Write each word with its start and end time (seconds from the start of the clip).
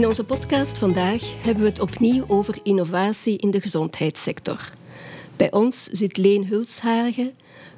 In 0.00 0.06
onze 0.06 0.24
podcast 0.24 0.78
vandaag 0.78 1.42
hebben 1.42 1.62
we 1.62 1.68
het 1.68 1.80
opnieuw 1.80 2.24
over 2.28 2.58
innovatie 2.62 3.38
in 3.38 3.50
de 3.50 3.60
gezondheidssector. 3.60 4.72
Bij 5.36 5.52
ons 5.52 5.88
zit 5.92 6.16
Leen 6.16 6.46
Hulshagen, 6.46 7.32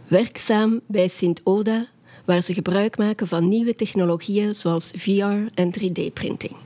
werkzaam 0.08 0.80
bij 0.86 1.08
Sint-Oda, 1.08 1.86
waar 2.24 2.42
ze 2.42 2.54
gebruik 2.54 2.98
maken 2.98 3.26
van 3.26 3.48
nieuwe 3.48 3.74
technologieën 3.74 4.54
zoals 4.54 4.90
VR 4.96 5.36
en 5.54 5.70
3D-printing. 5.80 6.56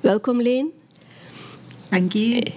Welkom 0.00 0.42
Leen. 0.42 0.70
Dank 1.88 2.12
je. 2.12 2.52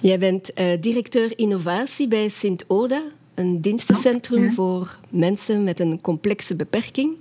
Jij 0.00 0.18
bent 0.18 0.50
uh, 0.54 0.72
directeur 0.80 1.38
innovatie 1.38 2.08
bij 2.08 2.28
Sint-Oda, 2.28 3.02
een 3.34 3.60
dienstencentrum 3.60 4.52
voor 4.52 4.98
mensen 5.08 5.64
met 5.64 5.80
een 5.80 6.00
complexe 6.00 6.56
beperking. 6.56 7.16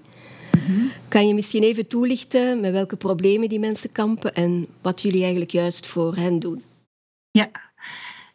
Kan 1.08 1.28
je 1.28 1.34
misschien 1.34 1.64
even 1.64 1.88
toelichten 1.88 2.60
met 2.60 2.72
welke 2.72 2.96
problemen 2.96 3.50
die 3.50 3.60
mensen 3.60 3.92
kampen 3.92 4.34
en 4.34 4.68
wat 4.82 5.02
jullie 5.02 5.22
eigenlijk 5.22 5.52
juist 5.52 5.88
voor 5.88 6.16
hen 6.16 6.40
doen? 6.40 6.64
Ja, 7.32 7.52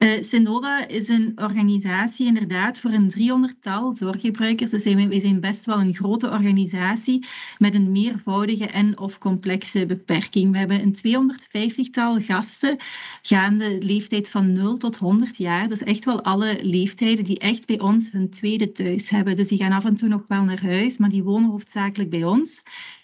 uh, 0.02 0.23
Synoda 0.23 0.88
is 0.88 1.09
een 1.09 1.33
organisatie 1.37 2.27
inderdaad 2.27 2.79
voor 2.79 2.91
een 2.91 3.12
300-tal 3.19 3.92
zorggebruikers. 3.92 4.70
Dus 4.70 4.84
we 4.84 5.20
zijn 5.20 5.41
best 5.41 5.65
wel 5.65 5.80
een 5.80 5.95
grote 5.95 6.30
organisatie 6.30 7.27
met 7.59 7.75
een 7.75 7.92
meervoudige 7.92 8.66
en 8.66 8.98
of 8.98 9.19
complexe 9.19 9.87
beperking. 9.87 10.52
We 10.52 10.59
hebben 10.59 10.83
een 10.83 10.97
250-tal 10.97 12.20
gasten 12.20 12.77
gaande 13.23 13.78
leeftijd 13.80 14.28
van 14.28 14.52
0 14.52 14.77
tot 14.77 14.97
100 14.97 15.37
jaar. 15.37 15.69
Dus 15.69 15.83
echt 15.83 16.05
wel 16.05 16.23
alle 16.23 16.59
leeftijden 16.62 17.25
die 17.25 17.39
echt 17.39 17.66
bij 17.66 17.80
ons 17.80 18.11
hun 18.11 18.30
tweede 18.30 18.73
thuis 18.73 19.11
hebben. 19.11 19.37
Dus 19.37 19.48
die 19.48 19.59
gaan 19.59 19.73
af 19.73 19.84
en 19.84 19.95
toe 19.95 20.08
nog 20.08 20.25
wel 20.27 20.45
naar 20.45 20.62
huis, 20.62 20.98
maar 20.98 21.08
die 21.08 21.23
wonen 21.23 21.50
hoofdzakelijk 21.50 22.11
bij 22.11 22.25
ons. 22.25 22.62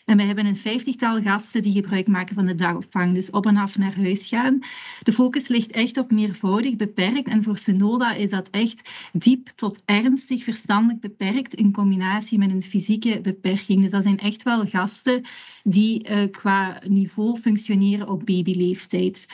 En 0.09 0.17
we 0.17 0.23
hebben 0.23 0.47
een 0.47 0.57
vijftigtal 0.57 1.23
gasten 1.23 1.63
die 1.63 1.73
gebruik 1.73 2.07
maken 2.07 2.35
van 2.35 2.47
de 2.47 2.55
dagopvang, 2.55 3.15
dus 3.15 3.31
op 3.31 3.47
en 3.47 3.57
af 3.57 3.79
naar 3.79 3.97
huis 3.97 4.29
gaan. 4.29 4.59
De 5.03 5.13
focus 5.13 5.49
ligt 5.49 5.73
echt 5.73 5.97
op 5.97 6.11
meervoudig 6.11 6.77
beperkt 6.77 7.29
en 7.29 7.43
voor 7.43 7.59
Senoda 7.59 8.15
is 8.15 8.31
dat 8.31 8.51
echt 8.51 8.91
diep 9.13 9.49
tot 9.49 9.83
ernstig 9.85 10.45
verstandelijk 10.45 11.01
beperkt 11.01 11.55
in 11.55 11.73
combinatie 11.73 12.39
met 12.39 12.51
een 12.51 12.63
fysieke 12.63 13.21
beperking. 13.21 13.83
Dus 13.83 13.91
dat 13.91 14.03
zijn 14.03 14.19
echt 14.19 14.43
wel 14.43 14.67
gasten 14.67 15.25
die 15.63 16.11
uh, 16.11 16.31
qua 16.31 16.83
niveau 16.87 17.39
functioneren 17.39 18.09
op 18.09 18.27
babyleeftijd. 18.27 19.27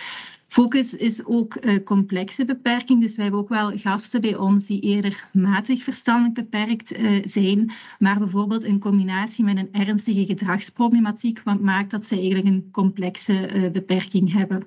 Focus 0.46 0.96
is 0.96 1.24
ook 1.24 1.64
uh, 1.64 1.76
complexe 1.84 2.44
beperking. 2.44 3.00
Dus 3.00 3.14
wij 3.14 3.24
hebben 3.24 3.42
ook 3.42 3.48
wel 3.48 3.78
gasten 3.78 4.20
bij 4.20 4.36
ons 4.36 4.66
die 4.66 4.80
eerder 4.80 5.28
matig 5.32 5.82
verstandelijk 5.82 6.34
beperkt 6.34 6.98
uh, 6.98 7.22
zijn, 7.24 7.72
maar 7.98 8.18
bijvoorbeeld 8.18 8.64
in 8.64 8.78
combinatie 8.78 9.44
met 9.44 9.56
een 9.56 9.72
ernstige 9.72 10.26
gedragsproblematiek, 10.26 11.42
wat 11.42 11.60
maakt 11.60 11.90
dat 11.90 12.04
ze 12.04 12.14
eigenlijk 12.14 12.46
een 12.46 12.68
complexe 12.70 13.54
uh, 13.54 13.70
beperking 13.70 14.32
hebben. 14.32 14.62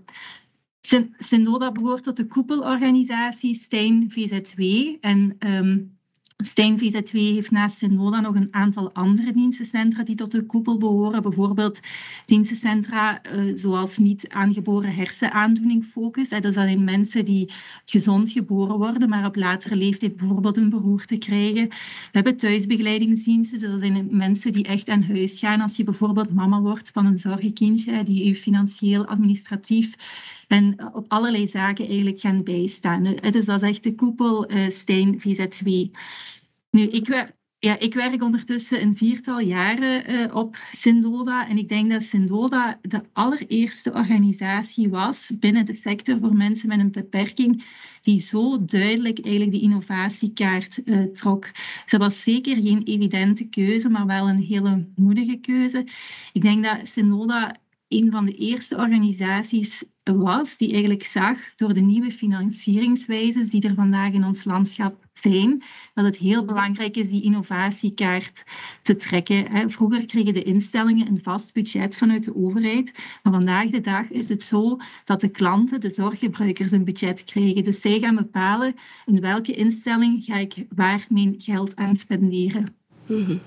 Synoda 1.17 1.72
behoort 1.72 2.03
tot 2.03 2.17
de 2.17 2.25
koepelorganisatie 2.25 3.56
Stijn 3.56 4.12
VZW 4.12 4.62
en 5.02 5.36
um, 5.39 5.97
Stijn 6.44 6.80
VZW 6.80 7.16
heeft 7.16 7.52
naast 7.52 7.78
Synoda 7.78 8.20
nog 8.20 8.36
een 8.36 8.54
aantal 8.54 8.94
andere 8.94 9.34
dienstencentra 9.34 10.04
die 10.04 10.16
tot 10.16 10.32
de 10.32 10.46
koepel 10.46 10.78
behoren. 10.78 11.22
Bijvoorbeeld 11.22 11.80
dienstencentra 12.26 13.22
uh, 13.26 13.52
zoals 13.56 13.98
niet 13.98 14.30
aangeboren 14.30 14.96
hersenaandoening 14.96 15.86
Focus. 15.86 16.30
Dat 16.30 16.54
zijn 16.54 16.84
mensen 16.84 17.26
die 17.26 17.52
gezond 17.86 18.32
geboren 18.32 18.78
worden, 18.78 19.10
maar 19.10 19.26
op 19.26 19.36
latere 19.36 19.76
leeftijd 19.76 20.16
bijvoorbeeld 20.16 20.58
een 20.58 20.70
beroerte 20.70 21.18
krijgen. 21.18 21.68
We 21.68 21.76
hebben 22.12 22.38
thuisbegeleidingsdiensten. 22.38 23.60
Dus 23.60 23.70
dat 23.70 23.80
zijn 23.80 24.08
mensen 24.12 24.52
die 24.52 24.64
echt 24.64 24.90
aan 24.90 25.04
huis 25.04 25.40
gaan 25.40 25.62
als 25.62 25.76
je 25.76 25.84
bijvoorbeeld 25.84 26.34
mama 26.34 26.62
wordt 26.62 26.90
van 26.94 27.06
een 27.06 27.18
zorgenkindje, 27.18 28.03
die 28.03 28.26
je 28.26 28.36
financieel, 28.36 29.06
administratief 29.06 29.96
en 30.47 30.94
op 30.94 31.06
allerlei 31.08 31.47
zaken 31.47 31.88
eigenlijk 31.88 32.19
gaan 32.19 32.44
bijstaan. 32.44 33.03
Dus 33.03 33.46
dat 33.46 33.62
is 33.62 33.69
echt 33.69 33.84
de 33.84 33.96
koepel 33.96 34.50
Stijn 34.68 35.19
VZW. 35.19 35.68
Nu, 36.69 36.81
ik, 36.81 37.34
ja, 37.59 37.80
ik 37.80 37.94
werk 37.94 38.22
ondertussen 38.22 38.81
een 38.81 38.96
viertal 38.96 39.40
jaren 39.40 40.12
uh, 40.12 40.35
op 40.35 40.58
Syndoda 40.72 41.47
en 41.47 41.58
ik 41.58 41.69
denk 41.69 41.91
dat 41.91 42.03
Syndoda 42.03 42.80
de 42.81 43.02
allereerste 43.13 43.94
organisatie 43.94 44.90
was 44.90 45.31
binnen 45.40 45.66
de 45.66 45.75
sector 45.75 46.19
voor 46.19 46.34
mensen 46.34 46.68
met 46.68 46.79
een 46.79 46.91
beperking 46.91 47.66
die 48.02 48.19
zo 48.19 48.66
duidelijk 48.66 49.19
eigenlijk 49.19 49.52
die 49.52 49.62
innovatiekaart 49.62 50.81
uh, 50.85 51.03
trok. 51.03 51.52
Ze 51.85 51.97
was 51.97 52.24
zeker 52.24 52.62
geen 52.62 52.84
evidente 52.84 53.50
keuze, 53.50 53.90
maar 53.90 54.06
wel 54.06 54.29
een 54.29 54.44
hele 54.44 54.88
moedige 54.96 55.38
keuze. 55.38 55.88
Ik 56.34 56.41
denk 56.41 56.64
dat 56.64 56.88
Syndoda 56.88 57.56
een 57.88 58.12
van 58.12 58.25
de 58.25 58.36
eerste 58.36 58.75
organisaties 58.75 59.84
was 60.03 60.58
die 60.58 60.72
eigenlijk 60.72 61.06
zag 61.06 61.56
door 61.56 61.74
de 61.74 61.81
nieuwe 61.81 62.12
financieringswijzes 62.12 63.50
die 63.50 63.68
er 63.68 63.74
vandaag 63.74 64.12
in 64.12 64.24
ons 64.24 64.44
landschap 64.44 65.06
zijn, 65.14 65.62
dat 65.94 66.06
het 66.06 66.18
heel 66.18 66.46
belangrijk 66.46 66.97
is 66.97 67.09
die 67.09 67.24
innovatiekaart 67.24 68.44
te 68.81 68.96
trekken. 68.96 69.70
Vroeger 69.72 70.06
kregen 70.06 70.34
de 70.34 70.44
instellingen 70.44 71.08
een 71.08 71.24
vast 71.24 71.53
budget 71.53 71.97
vanuit 71.97 72.24
de 72.24 72.36
overheid, 72.36 72.92
maar 73.24 73.34
vandaag 73.34 73.70
de 73.70 73.80
dag 73.80 74.09
is 74.09 74.30
het 74.30 74.44
zo 74.44 74.78
dat 75.03 75.22
de 75.22 75.30
klanten, 75.30 75.81
de 75.81 75.90
zorggebruikers, 75.90 76.72
een 76.72 76.86
budget 76.86 77.24
krijgen. 77.24 77.64
Dus 77.64 77.81
zij 77.81 78.00
gaan 78.00 78.16
bepalen 78.16 78.76
in 79.06 79.22
welke 79.22 79.52
instelling 79.52 80.24
ga 80.24 80.36
ik 80.36 80.66
waar 80.76 81.06
mijn 81.09 81.36
geld 81.38 81.76
aan 81.76 81.96
spenderen. 81.96 82.76
Mm 83.08 83.40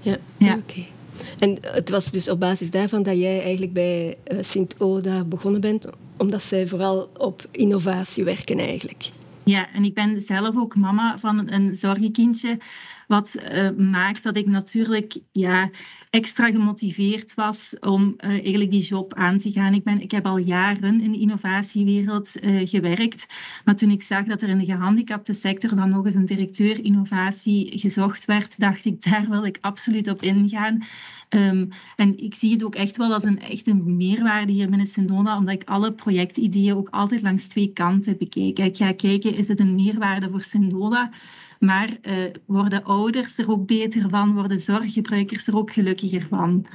Ja, 0.00 0.16
ja. 0.38 0.56
oké. 0.56 0.97
En 1.38 1.58
het 1.60 1.90
was 1.90 2.10
dus 2.10 2.28
op 2.28 2.40
basis 2.40 2.70
daarvan 2.70 3.02
dat 3.02 3.18
jij 3.18 3.42
eigenlijk 3.42 3.72
bij 3.72 4.16
uh, 4.32 4.38
Sint-Oda 4.40 5.24
begonnen 5.24 5.60
bent, 5.60 5.86
omdat 6.16 6.42
zij 6.42 6.66
vooral 6.66 7.10
op 7.16 7.46
innovatie 7.50 8.24
werken 8.24 8.58
eigenlijk. 8.58 9.10
Ja, 9.44 9.72
en 9.72 9.84
ik 9.84 9.94
ben 9.94 10.20
zelf 10.20 10.56
ook 10.56 10.76
mama 10.76 11.18
van 11.18 11.50
een 11.50 11.76
zorgenkindje, 11.76 12.58
wat 13.06 13.36
uh, 13.52 13.70
maakt 13.70 14.22
dat 14.22 14.36
ik 14.36 14.46
natuurlijk 14.46 15.16
ja, 15.32 15.70
extra 16.10 16.50
gemotiveerd 16.50 17.34
was 17.34 17.76
om 17.80 18.02
uh, 18.02 18.30
eigenlijk 18.30 18.70
die 18.70 18.82
job 18.82 19.14
aan 19.14 19.38
te 19.38 19.52
gaan. 19.52 19.74
Ik, 19.74 19.84
ben, 19.84 20.00
ik 20.00 20.10
heb 20.10 20.26
al 20.26 20.38
jaren 20.38 21.00
in 21.00 21.12
de 21.12 21.18
innovatiewereld 21.18 22.44
uh, 22.44 22.60
gewerkt, 22.64 23.26
maar 23.64 23.76
toen 23.76 23.90
ik 23.90 24.02
zag 24.02 24.24
dat 24.24 24.42
er 24.42 24.48
in 24.48 24.58
de 24.58 24.64
gehandicapte 24.64 25.32
sector 25.32 25.74
dan 25.74 25.90
nog 25.90 26.06
eens 26.06 26.14
een 26.14 26.26
directeur 26.26 26.84
innovatie 26.84 27.78
gezocht 27.78 28.24
werd, 28.24 28.58
dacht 28.58 28.84
ik, 28.84 29.02
daar 29.02 29.26
wil 29.28 29.44
ik 29.44 29.58
absoluut 29.60 30.08
op 30.10 30.22
ingaan. 30.22 30.86
Um, 31.30 31.68
en 31.96 32.18
ik 32.18 32.34
zie 32.34 32.52
het 32.52 32.64
ook 32.64 32.74
echt 32.74 32.96
wel 32.96 33.12
als 33.14 33.24
een 33.24 33.40
echte 33.40 33.74
meerwaarde 33.74 34.52
hier 34.52 34.68
binnen 34.68 34.86
Syndona, 34.86 35.36
omdat 35.36 35.54
ik 35.54 35.68
alle 35.68 35.92
projectideeën 35.92 36.74
ook 36.74 36.88
altijd 36.88 37.22
langs 37.22 37.48
twee 37.48 37.72
kanten 37.72 38.18
bekijk. 38.18 38.58
Ik 38.58 38.76
ga 38.76 38.92
kijken, 38.92 39.34
is 39.34 39.48
het 39.48 39.60
een 39.60 39.74
meerwaarde 39.74 40.28
voor 40.28 40.42
Syndona? 40.42 41.10
Maar 41.58 41.98
uh, 42.02 42.24
worden 42.46 42.84
ouders 42.84 43.38
er 43.38 43.50
ook 43.50 43.66
beter 43.66 44.08
van? 44.08 44.34
Worden 44.34 44.60
zorggebruikers 44.60 45.46
er 45.46 45.56
ook 45.56 45.72
gelukkiger 45.72 46.26
van? 46.28 46.66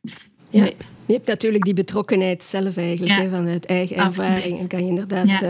Dus, 0.00 0.32
ja, 0.50 0.68
je 1.10 1.16
hebt 1.16 1.28
natuurlijk 1.28 1.64
die 1.64 1.74
betrokkenheid 1.74 2.42
zelf 2.42 2.76
eigenlijk, 2.76 3.20
hè, 3.20 3.28
van 3.28 3.46
het 3.46 3.64
eigen 3.64 3.96
ervaring. 3.96 4.58
En 4.58 4.68
kan 4.68 4.80
je 4.80 4.88
inderdaad 4.88 5.42
uh, 5.42 5.48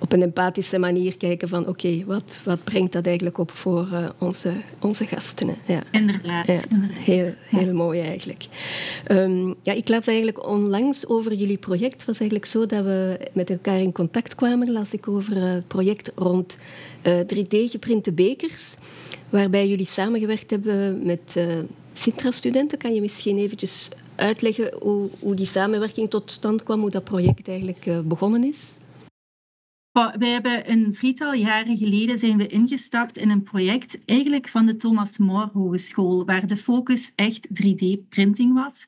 op 0.00 0.12
een 0.12 0.22
empathische 0.22 0.78
manier 0.78 1.16
kijken 1.16 1.48
van 1.48 1.68
oké, 1.68 2.04
wat, 2.06 2.40
wat 2.44 2.64
brengt 2.64 2.92
dat 2.92 3.06
eigenlijk 3.06 3.38
op 3.38 3.50
voor 3.50 3.88
uh, 3.92 4.08
onze, 4.18 4.52
onze 4.80 5.06
gasten. 5.06 5.48
Hè? 5.48 5.72
Ja. 5.74 5.80
Inderdaad. 5.90 6.46
Ja, 6.46 6.60
heel, 6.92 7.32
heel 7.46 7.74
mooi 7.74 8.00
eigenlijk. 8.00 8.46
Um, 9.10 9.54
ja, 9.62 9.72
ik 9.72 9.88
las 9.88 10.06
eigenlijk 10.06 10.48
onlangs 10.48 11.06
over 11.06 11.34
jullie 11.34 11.58
project. 11.58 11.92
Het 11.92 12.04
was 12.04 12.18
eigenlijk 12.18 12.50
zo 12.50 12.66
dat 12.66 12.84
we 12.84 13.18
met 13.32 13.50
elkaar 13.50 13.80
in 13.80 13.92
contact 13.92 14.34
kwamen, 14.34 14.72
las 14.72 14.92
ik 14.92 15.08
over 15.08 15.36
het 15.36 15.68
project 15.68 16.12
rond 16.14 16.56
uh, 17.02 17.18
3D-geprinte 17.20 18.12
bekers, 18.12 18.76
waarbij 19.30 19.68
jullie 19.68 19.86
samengewerkt 19.86 20.50
hebben 20.50 21.02
met 21.06 21.36
Sintra-studenten. 21.92 22.78
Kan 22.78 22.94
je 22.94 23.00
misschien 23.00 23.38
eventjes 23.38 23.88
uitleggen 24.22 24.74
hoe, 24.80 25.08
hoe 25.18 25.34
die 25.34 25.46
samenwerking 25.46 26.10
tot 26.10 26.30
stand 26.30 26.62
kwam, 26.62 26.80
hoe 26.80 26.90
dat 26.90 27.04
project 27.04 27.48
eigenlijk 27.48 27.86
uh, 27.86 27.98
begonnen 27.98 28.44
is? 28.44 28.76
We 29.92 30.26
hebben 30.26 30.70
een 30.70 30.92
drietal 30.92 31.32
jaren 31.34 31.76
geleden 31.76 32.18
zijn 32.18 32.36
we 32.36 32.46
ingestapt 32.46 33.18
in 33.18 33.30
een 33.30 33.42
project 33.42 33.98
eigenlijk 34.04 34.48
van 34.48 34.66
de 34.66 34.76
Thomas 34.76 35.18
More 35.18 35.50
Hogeschool, 35.52 36.24
waar 36.24 36.46
de 36.46 36.56
focus 36.56 37.12
echt 37.14 37.48
3D-printing 37.48 38.52
was. 38.52 38.86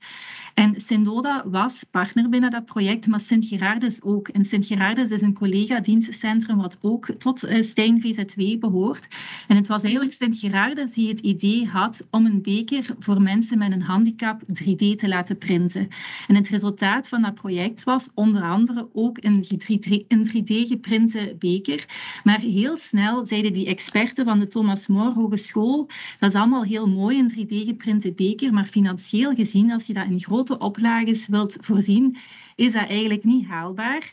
En 0.54 0.80
Syndoda 0.80 1.48
was 1.48 1.84
partner 1.90 2.28
binnen 2.28 2.50
dat 2.50 2.64
project, 2.64 3.06
maar 3.06 3.20
Sint-Gerardus 3.20 4.02
ook. 4.02 4.28
En 4.28 4.44
Sint-Gerardus 4.44 5.10
is 5.10 5.20
een 5.20 5.34
collega-dienstencentrum 5.34 6.56
wat 6.56 6.78
ook 6.80 7.06
tot 7.06 7.44
uh, 7.44 7.62
Stijn 7.62 8.00
VZW 8.00 8.58
behoort. 8.58 9.08
En 9.48 9.56
het 9.56 9.66
was 9.66 9.82
eigenlijk 9.82 10.14
Sint-Gerardus 10.14 10.92
die 10.92 11.08
het 11.08 11.20
idee 11.20 11.66
had 11.66 12.06
om 12.10 12.26
een 12.26 12.42
beker 12.42 12.84
voor 12.98 13.22
mensen 13.22 13.58
met 13.58 13.72
een 13.72 13.82
handicap 13.82 14.40
3D 14.42 14.94
te 14.96 15.08
laten 15.08 15.38
printen. 15.38 15.88
En 16.26 16.34
het 16.34 16.48
resultaat 16.48 17.08
van 17.08 17.22
dat 17.22 17.34
project 17.34 17.84
was 17.84 18.10
onder 18.14 18.42
andere 18.42 18.88
ook 18.92 19.18
een 19.20 19.44
3D-geprinte 19.44 20.92
3D-geprinte 20.94 21.36
beker. 21.38 21.84
Maar 22.24 22.40
heel 22.40 22.76
snel 22.76 23.26
zeiden 23.26 23.52
die 23.52 23.66
experten 23.66 24.24
van 24.24 24.38
de 24.38 24.48
Thomas 24.48 24.86
More 24.86 25.12
Hogeschool, 25.12 25.88
dat 26.18 26.30
is 26.30 26.40
allemaal 26.40 26.64
heel 26.64 26.88
mooi, 26.88 27.18
een 27.18 27.30
3D-geprinte 27.30 28.12
beker, 28.12 28.52
maar 28.52 28.66
financieel 28.66 29.34
gezien, 29.34 29.72
als 29.72 29.86
je 29.86 29.92
dat 29.92 30.06
in 30.06 30.20
grote 30.20 30.58
oplages 30.58 31.26
wilt 31.26 31.56
voorzien, 31.60 32.16
is 32.56 32.72
dat 32.72 32.88
eigenlijk 32.88 33.24
niet 33.24 33.46
haalbaar. 33.46 34.12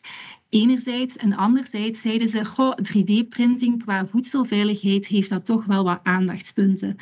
Enerzijds 0.50 1.16
en 1.16 1.36
anderzijds 1.36 2.02
zeiden 2.02 2.30
ze, 2.30 2.46
3D-printing 2.82 3.84
qua 3.84 4.06
voedselveiligheid 4.06 5.08
heeft 5.08 5.30
dat 5.30 5.46
toch 5.46 5.66
wel 5.66 5.84
wat 5.84 6.00
aandachtspunten. 6.04 6.98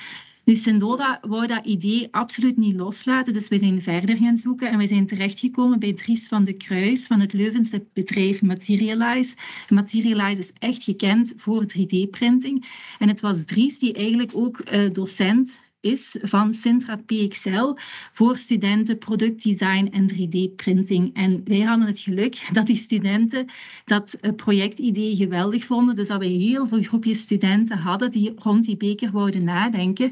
Dus 0.50 0.63
Sendoda 0.63 1.19
wou 1.22 1.48
dat 1.48 1.66
idee 1.66 2.07
absoluut 2.12 2.57
niet 2.57 2.75
loslaten, 2.75 3.34
dus 3.34 3.48
we 3.48 3.57
zijn 3.57 3.81
verder 3.81 4.18
gaan 4.18 4.38
zoeken 4.38 4.72
en 4.72 4.78
we 4.78 4.88
zijn 4.88 5.06
terechtgekomen 5.06 5.80
bij 5.80 5.94
Dries 5.94 6.28
van 6.28 6.44
de 6.44 6.54
Kruis 6.54 7.06
van 7.07 7.19
het 7.19 7.34
Leuvense 7.34 7.86
bedrijf 7.94 8.42
Materialize. 8.42 9.36
Materialize 9.68 10.40
is 10.40 10.54
echt 10.60 10.84
gekend 10.84 11.34
voor 11.36 11.63
3D-printing 11.63 12.66
en 13.00 13.07
het 13.07 13.19
was 13.19 13.46
Dries 13.46 13.80
die 13.80 13.94
eigenlijk 13.94 14.31
ook 14.34 14.62
uh, 14.72 14.92
docent 14.92 15.62
is 15.81 16.17
van 16.21 16.53
Sintra 16.53 16.95
PXL 17.05 17.73
voor 18.11 18.37
studenten 18.37 18.97
productdesign 18.97 19.87
en 19.91 20.11
3D-printing. 20.11 21.13
En 21.13 21.41
wij 21.43 21.59
hadden 21.59 21.87
het 21.87 21.99
geluk 21.99 22.47
dat 22.53 22.65
die 22.65 22.75
studenten 22.75 23.45
dat 23.85 24.13
eh, 24.13 24.33
projectidee 24.35 25.15
geweldig 25.15 25.65
vonden. 25.65 25.95
Dus 25.95 26.07
dat 26.07 26.19
we 26.19 26.25
heel 26.25 26.67
veel 26.67 26.81
groepjes 26.81 27.19
studenten 27.19 27.77
hadden 27.77 28.11
die 28.11 28.33
rond 28.35 28.65
die 28.65 28.77
beker 28.77 29.11
wouden 29.11 29.43
nadenken. 29.43 30.11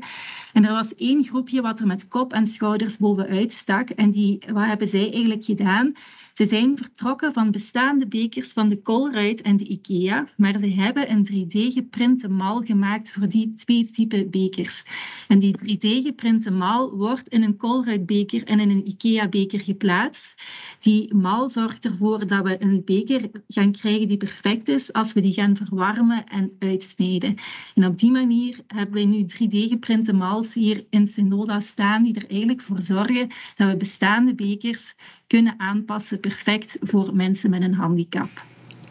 En 0.53 0.65
er 0.65 0.73
was 0.73 0.95
één 0.95 1.23
groepje 1.23 1.61
wat 1.61 1.79
er 1.79 1.87
met 1.87 2.07
kop 2.07 2.33
en 2.33 2.47
schouders 2.47 2.97
bovenuit 2.97 3.51
stak. 3.51 3.89
En 3.89 4.11
die, 4.11 4.39
wat 4.53 4.65
hebben 4.65 4.87
zij 4.87 5.11
eigenlijk 5.11 5.45
gedaan? 5.45 5.93
Ze 6.37 6.45
zijn 6.45 6.77
vertrokken 6.77 7.33
van 7.33 7.51
bestaande 7.51 8.07
bekers 8.07 8.51
van 8.51 8.69
de 8.69 8.81
Colruyt 8.81 9.41
en 9.41 9.57
de 9.57 9.67
IKEA, 9.67 10.27
maar 10.35 10.59
ze 10.59 10.67
hebben 10.67 11.11
een 11.11 11.27
3D-geprinte 11.31 12.29
mal 12.29 12.61
gemaakt 12.61 13.11
voor 13.11 13.29
die 13.29 13.53
twee 13.53 13.89
typen 13.89 14.29
bekers. 14.29 14.83
En 15.27 15.39
die 15.39 15.56
3D-geprinte 15.63 16.51
mal 16.51 16.95
wordt 16.95 17.27
in 17.27 17.43
een 17.43 17.57
Colruyt-beker 17.57 18.43
en 18.43 18.59
in 18.59 18.69
een 18.69 18.87
IKEA-beker 18.87 19.59
geplaatst. 19.59 20.35
Die 20.79 21.15
mal 21.15 21.49
zorgt 21.49 21.85
ervoor 21.85 22.27
dat 22.27 22.43
we 22.43 22.63
een 22.63 22.81
beker 22.85 23.29
gaan 23.47 23.71
krijgen 23.71 24.07
die 24.07 24.17
perfect 24.17 24.67
is 24.67 24.93
als 24.93 25.13
we 25.13 25.21
die 25.21 25.33
gaan 25.33 25.55
verwarmen 25.55 26.25
en 26.25 26.55
uitsnijden. 26.59 27.35
En 27.75 27.85
op 27.85 27.99
die 27.99 28.11
manier 28.11 28.59
hebben 28.67 28.95
we 28.95 29.07
nu 29.07 29.25
3D-geprinte 29.25 30.13
mals 30.13 30.53
hier 30.53 30.85
in 30.89 31.07
Synoda 31.07 31.59
staan, 31.59 32.03
die 32.03 32.15
er 32.15 32.29
eigenlijk 32.29 32.61
voor 32.61 32.81
zorgen 32.81 33.27
dat 33.55 33.69
we 33.69 33.77
bestaande 33.77 34.35
bekers 34.35 34.95
kunnen 35.27 35.53
aanpassen 35.57 36.19
perfect 36.19 36.77
voor 36.79 37.15
mensen 37.15 37.49
met 37.49 37.61
een 37.61 37.73
handicap. 37.73 38.29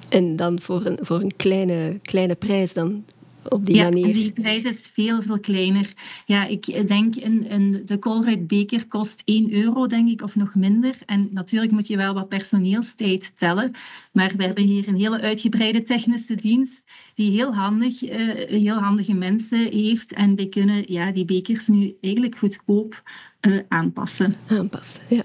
En 0.09 0.37
dan 0.37 0.61
voor 0.61 0.87
een, 0.87 0.99
voor 1.01 1.21
een 1.21 1.37
kleine, 1.37 1.99
kleine 2.03 2.35
prijs 2.35 2.73
dan 2.73 3.05
op 3.49 3.67
die 3.67 3.75
ja, 3.75 3.83
manier. 3.83 4.15
die 4.15 4.33
prijs 4.33 4.65
is 4.65 4.91
veel, 4.93 5.23
veel 5.23 5.41
kleiner. 5.41 5.93
Ja, 6.27 6.47
ik 6.47 6.89
denk 6.89 7.15
een, 7.17 7.47
een, 7.49 7.83
de 7.85 7.99
Colruyt 7.99 8.47
beker 8.47 8.87
kost 8.87 9.23
1 9.25 9.53
euro, 9.53 9.87
denk 9.87 10.11
ik, 10.11 10.23
of 10.23 10.37
nog 10.37 10.55
minder. 10.55 10.95
En 11.07 11.29
natuurlijk 11.33 11.73
moet 11.73 11.89
je 11.89 11.97
wel 11.97 12.15
wat 12.15 12.29
personeelstijd 12.29 13.33
tellen. 13.37 13.71
Maar 14.13 14.33
we 14.37 14.45
hebben 14.45 14.65
hier 14.65 14.89
een 14.89 14.97
hele 14.97 15.21
uitgebreide 15.21 15.83
technische 15.83 16.35
dienst 16.35 16.85
die 17.15 17.31
heel, 17.31 17.55
handig, 17.55 18.03
uh, 18.03 18.11
heel 18.35 18.79
handige 18.79 19.15
mensen 19.15 19.73
heeft. 19.73 20.13
En 20.13 20.37
wij 20.37 20.49
kunnen 20.49 20.93
ja, 20.93 21.13
die 21.13 21.25
bekers 21.25 21.67
nu 21.67 21.97
eigenlijk 22.01 22.37
goedkoop 22.37 23.03
uh, 23.41 23.61
aanpassen. 23.69 24.35
Aanpassen, 24.47 25.01
ja. 25.09 25.25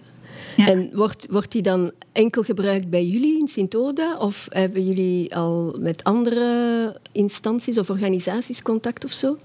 En 0.57 0.92
wordt, 0.94 1.27
wordt 1.30 1.51
die 1.51 1.62
dan 1.62 1.92
enkel 2.12 2.44
gebruikt 2.44 2.89
bij 2.89 3.06
jullie 3.06 3.39
in 3.39 3.48
Sint-Oda? 3.48 4.18
Of 4.18 4.48
hebben 4.50 4.86
jullie 4.86 5.36
al 5.36 5.75
met 5.80 6.03
andere 6.03 6.95
instanties 7.12 7.77
of 7.77 7.89
organisaties 7.89 8.62
contact 8.62 9.03
of 9.03 9.12
zo? 9.12 9.38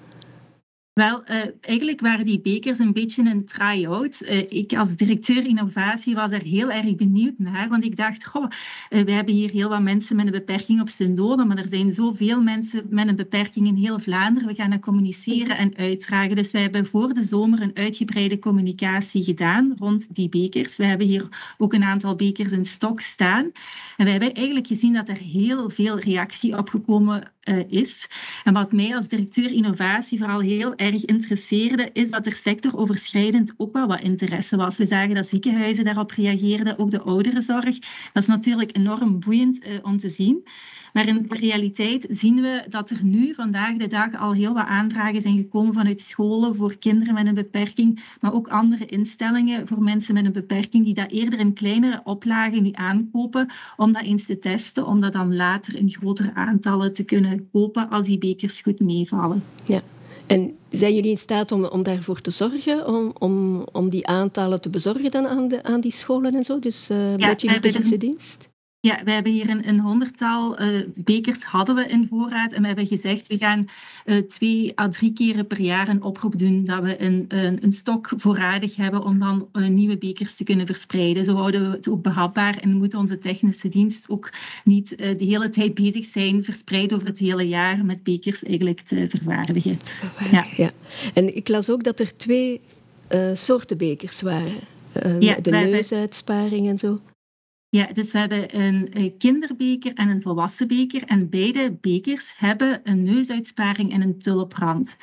Wel, 0.97 1.23
uh, 1.31 1.43
eigenlijk 1.61 2.01
waren 2.01 2.25
die 2.25 2.41
bekers 2.41 2.79
een 2.79 2.93
beetje 2.93 3.31
een 3.31 3.45
try-out. 3.45 4.23
Uh, 4.23 4.39
ik 4.49 4.77
als 4.77 4.97
directeur 4.97 5.47
innovatie 5.47 6.15
was 6.15 6.31
er 6.31 6.43
heel 6.43 6.71
erg 6.71 6.95
benieuwd 6.95 7.39
naar, 7.39 7.69
want 7.69 7.85
ik 7.85 7.97
dacht, 7.97 8.27
goh, 8.27 8.43
uh, 8.91 9.03
we 9.05 9.13
hebben 9.13 9.35
hier 9.35 9.51
heel 9.51 9.69
wat 9.69 9.83
mensen 9.83 10.17
met 10.17 10.27
een 10.27 10.33
beperking 10.33 10.81
op 10.81 10.89
Sint-Dode, 10.89 11.45
maar 11.45 11.59
er 11.59 11.69
zijn 11.69 11.93
zoveel 11.93 12.43
mensen 12.43 12.87
met 12.91 13.09
een 13.09 13.17
beperking 13.17 13.67
in 13.67 13.75
heel 13.75 13.99
Vlaanderen. 13.99 14.49
We 14.49 14.55
gaan 14.55 14.71
dat 14.71 14.81
communiceren 14.81 15.57
en 15.57 15.77
uitdragen. 15.77 16.37
Dus 16.37 16.51
wij 16.51 16.63
hebben 16.63 16.87
voor 16.87 17.15
de 17.15 17.23
zomer 17.23 17.63
een 17.63 17.77
uitgebreide 17.77 18.39
communicatie 18.39 19.25
gedaan 19.25 19.75
rond 19.79 20.15
die 20.15 20.29
bekers. 20.29 20.77
We 20.77 20.85
hebben 20.85 21.07
hier 21.07 21.55
ook 21.59 21.73
een 21.73 21.85
aantal 21.85 22.15
bekers 22.15 22.53
in 22.53 22.65
stok 22.65 23.01
staan. 23.01 23.51
En 23.97 24.05
we 24.05 24.11
hebben 24.11 24.33
eigenlijk 24.33 24.67
gezien 24.67 24.93
dat 24.93 25.09
er 25.09 25.19
heel 25.19 25.69
veel 25.71 25.99
reactie 25.99 26.59
op 26.59 26.69
gekomen 26.69 27.33
is. 27.69 28.09
En 28.45 28.53
wat 28.53 28.73
mij 28.73 28.97
als 28.97 29.09
directeur 29.09 29.53
innovatie 29.53 30.19
vooral 30.19 30.41
heel 30.41 30.75
erg 30.75 31.05
interesseerde, 31.05 31.91
is 31.93 32.11
dat 32.11 32.27
er 32.27 32.35
sectoroverschrijdend 32.35 33.55
ook 33.57 33.73
wel 33.73 33.87
wat 33.87 34.01
interesse 34.01 34.57
was. 34.57 34.79
We 34.79 34.87
zagen 34.87 35.15
dat 35.15 35.29
ziekenhuizen 35.29 35.85
daarop 35.85 36.11
reageerden, 36.11 36.79
ook 36.79 36.91
de 36.91 37.01
ouderenzorg. 37.01 37.79
Dat 38.13 38.23
is 38.23 38.27
natuurlijk 38.27 38.77
enorm 38.77 39.21
boeiend 39.21 39.67
uh, 39.67 39.75
om 39.83 39.99
te 39.99 40.11
zien. 40.11 40.47
Maar 40.97 41.09
in 41.09 41.27
de 41.29 41.37
realiteit 41.37 42.07
zien 42.11 42.43
we 42.43 42.65
dat 42.69 42.91
er 42.91 42.99
nu 43.03 43.35
vandaag 43.35 43.77
de 43.77 43.87
dag 43.87 44.21
al 44.21 44.33
heel 44.33 44.55
wat 44.55 44.67
aanvragen 44.67 45.23
zijn 45.23 45.37
gekomen 45.37 45.75
vanuit 45.75 46.01
scholen 46.01 46.55
voor 46.55 46.77
kinderen 46.79 47.15
met 47.15 47.27
een 47.27 47.35
beperking, 47.35 48.05
maar 48.21 48.35
ook 48.35 48.49
andere 48.49 48.87
instellingen 48.87 49.67
voor 49.67 49.83
mensen 49.83 50.15
met 50.15 50.25
een 50.25 50.33
beperking 50.33 50.85
die 50.85 50.95
dat 50.95 51.11
eerder 51.11 51.39
in 51.39 51.53
kleinere 51.53 52.01
oplagen 52.05 52.63
nu 52.63 52.71
aankopen 52.73 53.53
om 53.77 53.93
dat 53.93 54.03
eens 54.03 54.27
te 54.27 54.39
testen, 54.39 54.87
om 54.87 55.01
dat 55.01 55.13
dan 55.13 55.37
later 55.37 55.77
in 55.77 55.91
grotere 55.91 56.35
aantallen 56.35 56.93
te 56.93 57.05
kunnen 57.05 57.49
kopen 57.53 57.89
als 57.89 58.07
die 58.07 58.19
bekers 58.19 58.61
goed 58.61 58.81
meevallen. 58.81 59.45
Ja. 59.65 59.83
En 60.27 60.57
zijn 60.71 60.95
jullie 60.95 61.11
in 61.11 61.19
staat 61.19 61.53
om, 61.53 61.65
om 61.65 61.83
daarvoor 61.83 62.21
te 62.21 62.31
zorgen, 62.31 62.87
om, 62.87 63.13
om, 63.19 63.67
om 63.73 63.91
die 63.91 64.07
aantallen 64.07 64.61
te 64.61 64.71
bezorgen 64.71 65.11
dan 65.11 65.27
aan, 65.27 65.49
de, 65.49 65.63
aan 65.63 65.81
die 65.81 65.93
scholen 65.93 66.35
en 66.35 66.45
zo? 66.45 66.59
Dus 66.59 66.91
uh, 66.91 67.17
ja, 67.17 67.27
met 67.27 67.41
jullie 67.41 67.61
technische 67.61 67.97
dienst? 67.97 68.55
Ja, 68.87 69.01
we 69.05 69.13
hebben 69.13 69.33
hier 69.33 69.51
een, 69.51 69.69
een 69.69 69.81
honderdtal 69.81 70.61
uh, 70.61 70.81
bekers 70.95 71.43
hadden 71.43 71.75
we 71.75 71.87
in 71.87 72.07
voorraad. 72.11 72.53
En 72.53 72.61
we 72.61 72.67
hebben 72.67 72.87
gezegd, 72.87 73.27
we 73.27 73.39
gaan 73.39 73.65
uh, 74.05 74.17
twee 74.17 74.81
à 74.81 74.89
drie 74.89 75.13
keren 75.13 75.47
per 75.47 75.61
jaar 75.61 75.89
een 75.89 76.03
oproep 76.03 76.39
doen 76.39 76.65
dat 76.65 76.83
we 76.83 77.03
een, 77.03 77.25
een, 77.29 77.65
een 77.65 77.73
stok 77.73 78.13
voorradig 78.17 78.77
hebben 78.77 79.05
om 79.05 79.19
dan 79.19 79.49
uh, 79.53 79.69
nieuwe 79.69 79.99
bekers 79.99 80.37
te 80.37 80.45
kunnen 80.45 80.67
verspreiden. 80.67 81.25
Zo 81.25 81.35
houden 81.35 81.71
we 81.71 81.77
het 81.77 81.89
ook 81.89 82.03
behapbaar 82.03 82.59
en 82.59 82.77
moet 82.77 82.95
onze 82.95 83.19
technische 83.19 83.69
dienst 83.69 84.09
ook 84.09 84.33
niet 84.65 84.99
de 84.99 85.25
hele 85.25 85.49
tijd 85.49 85.75
bezig 85.75 86.05
zijn, 86.05 86.45
verspreid 86.45 86.95
over 86.95 87.07
het 87.07 87.19
hele 87.19 87.49
jaar, 87.49 87.85
met 87.85 88.03
bekers 88.03 88.45
eigenlijk 88.45 88.81
te 88.81 89.07
vervaardigen. 89.09 89.79
Ja. 90.31 90.45
ja. 90.57 90.71
En 91.15 91.37
ik 91.37 91.49
las 91.49 91.71
ook 91.71 91.85
dat 91.85 92.01
er 92.01 92.17
twee 92.17 92.61
soorten 93.35 93.79
bekers 93.79 94.21
waren. 94.21 94.55
Ja, 95.21 95.37
de 95.43 95.51
neusuitsparing 95.51 96.69
en 96.69 96.79
zo. 96.79 97.01
Ja, 97.77 97.87
dus 97.93 98.13
we 98.13 98.19
hebben 98.19 98.61
een 98.61 99.15
kinderbeker 99.19 99.95
en 99.95 100.09
een 100.09 100.23
volwassen 100.23 100.69
beker. 100.69 101.03
En 101.03 101.31
beide 101.31 101.77
bekers 101.81 102.35
hebben 102.37 102.81
een 102.83 103.03
neusuitsparing 103.03 103.93
en 103.93 104.03
een 104.03 104.19
tulprand. 104.19 104.97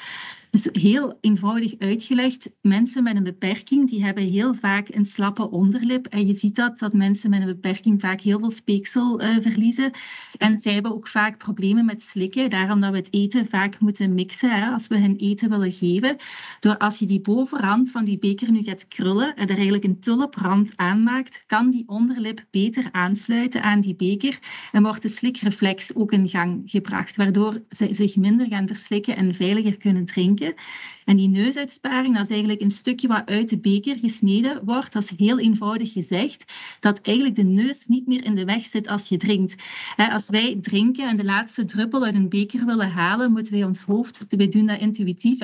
Dus 0.53 0.69
heel 0.71 1.17
eenvoudig 1.21 1.73
uitgelegd, 1.77 2.49
mensen 2.61 3.03
met 3.03 3.15
een 3.15 3.23
beperking 3.23 3.89
die 3.89 4.03
hebben 4.03 4.23
heel 4.23 4.53
vaak 4.53 4.87
een 4.89 5.05
slappe 5.05 5.49
onderlip. 5.49 6.07
En 6.07 6.27
je 6.27 6.33
ziet 6.33 6.55
dat, 6.55 6.79
dat 6.79 6.93
mensen 6.93 7.29
met 7.29 7.41
een 7.41 7.45
beperking 7.45 8.01
vaak 8.01 8.21
heel 8.21 8.39
veel 8.39 8.49
speeksel 8.49 9.21
uh, 9.21 9.37
verliezen. 9.41 9.91
En 10.37 10.59
zij 10.59 10.73
hebben 10.73 10.93
ook 10.93 11.07
vaak 11.07 11.37
problemen 11.37 11.85
met 11.85 12.01
slikken. 12.01 12.49
Daarom 12.49 12.81
dat 12.81 12.91
we 12.91 12.97
het 12.97 13.13
eten 13.13 13.45
vaak 13.45 13.79
moeten 13.79 14.13
mixen 14.13 14.71
als 14.73 14.87
we 14.87 14.97
hen 14.97 15.15
eten 15.15 15.49
willen 15.49 15.71
geven. 15.71 16.15
Door 16.59 16.77
als 16.77 16.99
je 16.99 17.05
die 17.05 17.21
bovenrand 17.21 17.91
van 17.91 18.05
die 18.05 18.19
beker 18.19 18.51
nu 18.51 18.63
gaat 18.63 18.87
krullen 18.87 19.35
en 19.35 19.47
er 19.47 19.55
eigenlijk 19.55 19.83
een 19.83 19.99
tulprand 19.99 20.71
aanmaakt, 20.75 21.43
kan 21.45 21.69
die 21.69 21.83
onderlip 21.87 22.45
beter 22.51 22.89
aansluiten 22.91 23.63
aan 23.63 23.81
die 23.81 23.95
beker. 23.95 24.39
En 24.71 24.83
wordt 24.83 25.01
de 25.01 25.09
slikreflex 25.09 25.95
ook 25.95 26.11
in 26.11 26.29
gang 26.29 26.61
gebracht, 26.65 27.15
waardoor 27.15 27.61
ze 27.69 27.93
zich 27.93 28.15
minder 28.15 28.47
gaan 28.47 28.67
verslikken 28.67 29.15
en 29.15 29.33
veiliger 29.33 29.77
kunnen 29.77 30.05
drinken. 30.05 30.41
En 31.05 31.15
die 31.15 31.27
neusuitsparing, 31.27 32.13
dat 32.15 32.23
is 32.23 32.29
eigenlijk 32.29 32.61
een 32.61 32.71
stukje 32.71 33.07
wat 33.07 33.25
uit 33.25 33.49
de 33.49 33.59
beker 33.59 33.97
gesneden 33.97 34.65
wordt. 34.65 34.93
Dat 34.93 35.03
is 35.03 35.13
heel 35.17 35.39
eenvoudig 35.39 35.91
gezegd, 35.91 36.53
dat 36.79 37.01
eigenlijk 37.01 37.35
de 37.35 37.43
neus 37.43 37.87
niet 37.87 38.07
meer 38.07 38.23
in 38.25 38.35
de 38.35 38.45
weg 38.45 38.63
zit 38.63 38.87
als 38.87 39.07
je 39.07 39.17
drinkt. 39.17 39.55
Als 39.95 40.29
wij 40.29 40.57
drinken 40.61 41.07
en 41.07 41.17
de 41.17 41.25
laatste 41.25 41.65
druppel 41.65 42.03
uit 42.03 42.15
een 42.15 42.29
beker 42.29 42.65
willen 42.65 42.91
halen, 42.91 43.31
moeten 43.31 43.53
wij 43.53 43.63
ons 43.63 43.81
hoofd, 43.81 44.25
wij 44.27 44.47
doen 44.47 44.65
dat 44.65 44.79
intuïtief, 44.79 45.39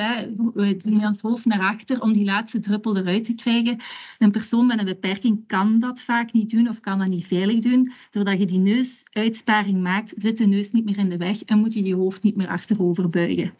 we 0.53 0.75
doen 0.75 1.05
ons 1.05 1.21
hoofd 1.21 1.45
naar 1.45 1.59
achter 1.59 2.01
om 2.01 2.13
die 2.13 2.25
laatste 2.25 2.59
druppel 2.59 2.97
eruit 2.97 3.23
te 3.23 3.35
krijgen. 3.35 3.77
Een 4.17 4.31
persoon 4.31 4.65
met 4.65 4.79
een 4.79 4.85
beperking 4.85 5.43
kan 5.47 5.79
dat 5.79 6.01
vaak 6.01 6.33
niet 6.33 6.49
doen 6.49 6.69
of 6.69 6.79
kan 6.79 6.99
dat 6.99 7.07
niet 7.07 7.25
veilig 7.25 7.59
doen. 7.59 7.91
Doordat 8.09 8.39
je 8.39 8.45
die 8.45 8.59
neusuitsparing 8.59 9.81
maakt, 9.81 10.13
zit 10.15 10.37
de 10.37 10.47
neus 10.47 10.71
niet 10.71 10.85
meer 10.85 10.97
in 10.97 11.09
de 11.09 11.17
weg 11.17 11.43
en 11.43 11.59
moet 11.59 11.73
je 11.73 11.83
je 11.83 11.95
hoofd 11.95 12.23
niet 12.23 12.35
meer 12.35 12.47
achterover 12.47 13.07
buigen. 13.07 13.53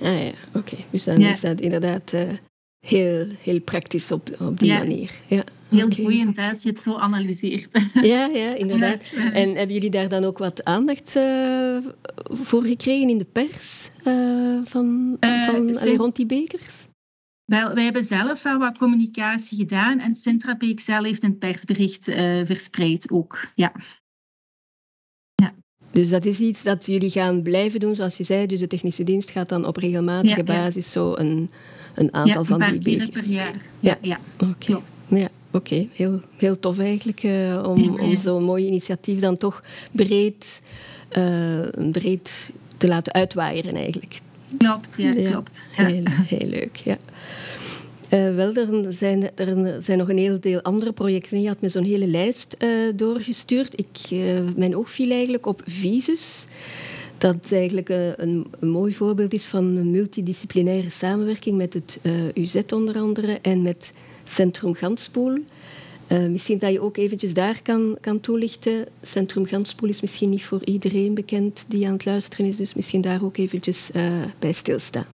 Ah 0.00 0.22
ja, 0.22 0.32
oké. 0.48 0.58
Okay. 0.58 0.84
Dus 0.90 1.04
dan 1.04 1.18
ja. 1.18 1.30
is 1.30 1.40
dat 1.40 1.60
inderdaad 1.60 2.12
uh, 2.12 2.22
heel, 2.86 3.26
heel 3.42 3.60
praktisch 3.60 4.10
op, 4.10 4.36
op 4.40 4.58
die 4.58 4.68
ja. 4.68 4.78
manier. 4.78 5.10
Ja. 5.26 5.44
heel 5.68 5.84
okay. 5.84 6.02
boeiend 6.04 6.38
als 6.38 6.62
je 6.62 6.68
het 6.68 6.80
zo 6.80 6.96
analyseert. 6.96 7.80
Ja, 7.92 8.26
ja 8.26 8.54
inderdaad. 8.54 9.00
En 9.32 9.54
hebben 9.54 9.74
jullie 9.74 9.90
daar 9.90 10.08
dan 10.08 10.24
ook 10.24 10.38
wat 10.38 10.64
aandacht 10.64 11.16
uh, 11.16 11.76
voor 12.30 12.62
gekregen 12.62 13.08
in 13.08 13.18
de 13.18 13.26
pers 13.32 13.90
uh, 14.04 14.60
van, 14.64 15.16
van 15.20 15.74
zijn... 15.74 15.96
rond 15.96 16.16
die 16.16 16.26
bekers? 16.26 16.86
Wel, 17.44 17.74
wij 17.74 17.84
hebben 17.84 18.04
zelf 18.04 18.42
wel 18.42 18.58
wat 18.58 18.78
communicatie 18.78 19.58
gedaan 19.58 19.98
en 19.98 20.14
Sintrabeek 20.14 20.80
zelf 20.80 21.04
heeft 21.04 21.22
een 21.22 21.38
persbericht 21.38 22.04
verspreid 22.44 23.10
ook. 23.10 23.46
Ja. 23.54 23.72
Dus 25.92 26.08
dat 26.08 26.24
is 26.24 26.38
iets 26.38 26.62
dat 26.62 26.86
jullie 26.86 27.10
gaan 27.10 27.42
blijven 27.42 27.80
doen, 27.80 27.94
zoals 27.94 28.16
je 28.16 28.24
zei. 28.24 28.46
Dus 28.46 28.58
de 28.58 28.66
technische 28.66 29.04
dienst 29.04 29.30
gaat 29.30 29.48
dan 29.48 29.66
op 29.66 29.76
regelmatige 29.76 30.36
ja, 30.36 30.42
basis 30.42 30.92
zo 30.92 31.14
een, 31.16 31.50
een 31.94 32.14
aantal 32.14 32.44
van 32.44 32.60
die 32.60 32.78
bekers. 32.78 33.08
per 33.08 33.24
jaar. 33.24 33.54
Ja, 33.80 33.98
ja. 34.00 34.18
oké. 34.38 34.52
Okay. 34.70 34.82
Ja. 35.20 35.28
Oké, 35.54 35.86
heel, 35.92 36.20
heel 36.36 36.58
tof 36.58 36.78
eigenlijk 36.78 37.22
uh, 37.22 37.62
om, 37.66 38.00
om 38.00 38.18
zo'n 38.18 38.42
mooi 38.42 38.66
initiatief 38.66 39.20
dan 39.20 39.36
toch 39.36 39.62
breed, 39.90 40.60
uh, 41.18 41.60
breed 41.90 42.50
te 42.76 42.88
laten 42.88 43.12
uitwaaieren 43.12 43.74
eigenlijk. 43.74 44.20
Klopt, 44.58 44.96
ja, 44.96 45.12
klopt. 45.30 45.68
Heel, 45.70 46.02
heel 46.06 46.48
leuk, 46.48 46.76
ja. 46.76 46.96
Uh, 48.14 48.34
wel, 48.34 48.54
er 48.54 48.92
zijn, 48.92 49.30
er 49.34 49.82
zijn 49.82 49.98
nog 49.98 50.08
een 50.08 50.18
heel 50.18 50.40
deel 50.40 50.62
andere 50.62 50.92
projecten. 50.92 51.42
Je 51.42 51.48
had 51.48 51.60
me 51.60 51.68
zo'n 51.68 51.84
hele 51.84 52.06
lijst 52.06 52.56
doorgestuurd. 52.94 53.78
Ik, 53.78 54.10
mijn 54.56 54.76
oog 54.76 54.90
viel 54.90 55.10
eigenlijk 55.10 55.46
op 55.46 55.62
Visus. 55.66 56.44
Dat 57.18 57.52
eigenlijk 57.52 57.88
een, 57.88 58.46
een, 58.60 58.68
mooi 58.70 58.94
voorbeeld 58.94 59.32
is 59.32 59.46
van 59.46 59.90
multidisciplinaire 59.90 60.90
samenwerking 60.90 61.56
met 61.56 61.74
het 61.74 62.00
UZ 62.34 62.60
onder 62.74 62.96
andere 62.96 63.38
en 63.42 63.62
met 63.62 63.92
Centrum 64.24 64.74
Ganspoel. 64.74 65.38
Misschien 66.30 66.58
dat 66.58 66.72
je 66.72 66.80
ook 66.80 66.96
eventjes 66.96 67.34
daar 67.34 67.62
kan, 67.62 67.96
kan 68.00 68.20
toelichten. 68.20 68.86
Centrum 69.02 69.46
Ganspoel 69.46 69.88
is 69.88 70.00
misschien 70.00 70.30
niet 70.30 70.44
voor 70.44 70.64
iedereen 70.64 71.14
bekend 71.14 71.64
die 71.68 71.86
aan 71.86 71.92
het 71.92 72.04
luisteren 72.04 72.46
is, 72.46 72.56
dus 72.56 72.74
misschien 72.74 73.00
daar 73.00 73.24
ook 73.24 73.36
eventjes 73.36 73.90
uh, 73.96 74.12
bij 74.38 74.52
stilstaan. 74.52 75.11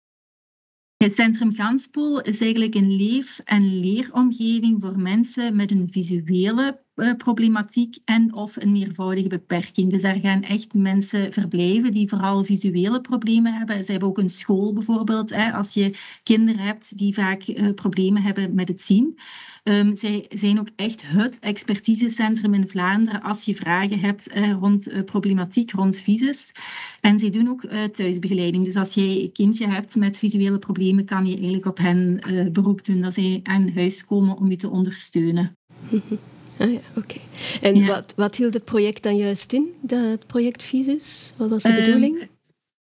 Het 0.98 1.14
Centrum 1.14 1.54
Ganspoel 1.54 2.20
is 2.20 2.40
eigenlijk 2.40 2.74
een 2.74 2.96
leef- 2.96 3.38
en 3.38 3.80
leeromgeving 3.80 4.80
voor 4.80 4.98
mensen 4.98 5.56
met 5.56 5.70
een 5.70 5.88
visuele 5.88 6.84
problematiek 7.16 7.96
en 8.04 8.34
of 8.34 8.56
een 8.56 8.72
meervoudige 8.72 9.28
beperking. 9.28 9.90
Dus 9.90 10.02
daar 10.02 10.18
gaan 10.20 10.42
echt 10.42 10.74
mensen 10.74 11.32
verblijven 11.32 11.92
die 11.92 12.08
vooral 12.08 12.44
visuele 12.44 13.00
problemen 13.00 13.52
hebben. 13.52 13.84
Ze 13.84 13.90
hebben 13.90 14.08
ook 14.08 14.18
een 14.18 14.30
school 14.30 14.72
bijvoorbeeld, 14.72 15.30
hè, 15.30 15.52
als 15.52 15.74
je 15.74 15.94
kinderen 16.22 16.60
hebt 16.60 16.98
die 16.98 17.14
vaak 17.14 17.46
uh, 17.46 17.74
problemen 17.74 18.22
hebben 18.22 18.54
met 18.54 18.68
het 18.68 18.80
zien. 18.80 19.18
Um, 19.64 19.96
zij 19.96 20.26
zijn 20.28 20.58
ook 20.58 20.68
echt 20.76 21.02
het 21.04 21.38
expertisecentrum 21.38 22.54
in 22.54 22.68
Vlaanderen 22.68 23.22
als 23.22 23.44
je 23.44 23.54
vragen 23.54 24.00
hebt 24.00 24.36
uh, 24.36 24.52
rond 24.52 25.04
problematiek, 25.04 25.70
rond 25.70 25.96
visus. 25.96 26.52
En 27.00 27.18
zij 27.18 27.30
doen 27.30 27.48
ook 27.48 27.66
thuisbegeleiding. 27.92 28.64
Dus 28.64 28.76
als 28.76 28.94
je 28.94 29.22
een 29.22 29.32
kindje 29.32 29.66
hebt 29.66 29.96
met 29.96 30.18
visuele 30.18 30.58
problemen, 30.58 31.04
kan 31.04 31.26
je 31.26 31.32
eigenlijk 31.32 31.66
op 31.66 31.78
hen 31.78 32.20
beroep 32.52 32.84
doen 32.84 33.00
dat 33.00 33.14
zij 33.14 33.40
aan 33.42 33.72
huis 33.74 34.04
komen 34.04 34.36
om 34.36 34.50
je 34.50 34.56
te 34.56 34.70
ondersteunen. 34.70 35.56
Ah 36.58 36.72
ja, 36.72 36.80
oké. 36.96 37.18
En 37.60 37.86
wat, 37.86 38.12
wat 38.16 38.36
hield 38.36 38.54
het 38.54 38.64
project 38.64 39.02
dan 39.02 39.16
juist 39.16 39.52
in, 39.52 39.74
het 39.86 40.26
project 40.26 40.62
Visus? 40.62 41.34
Wat 41.36 41.48
was 41.48 41.62
de 41.62 41.68
ehm, 41.68 41.84
bedoeling? 41.84 42.28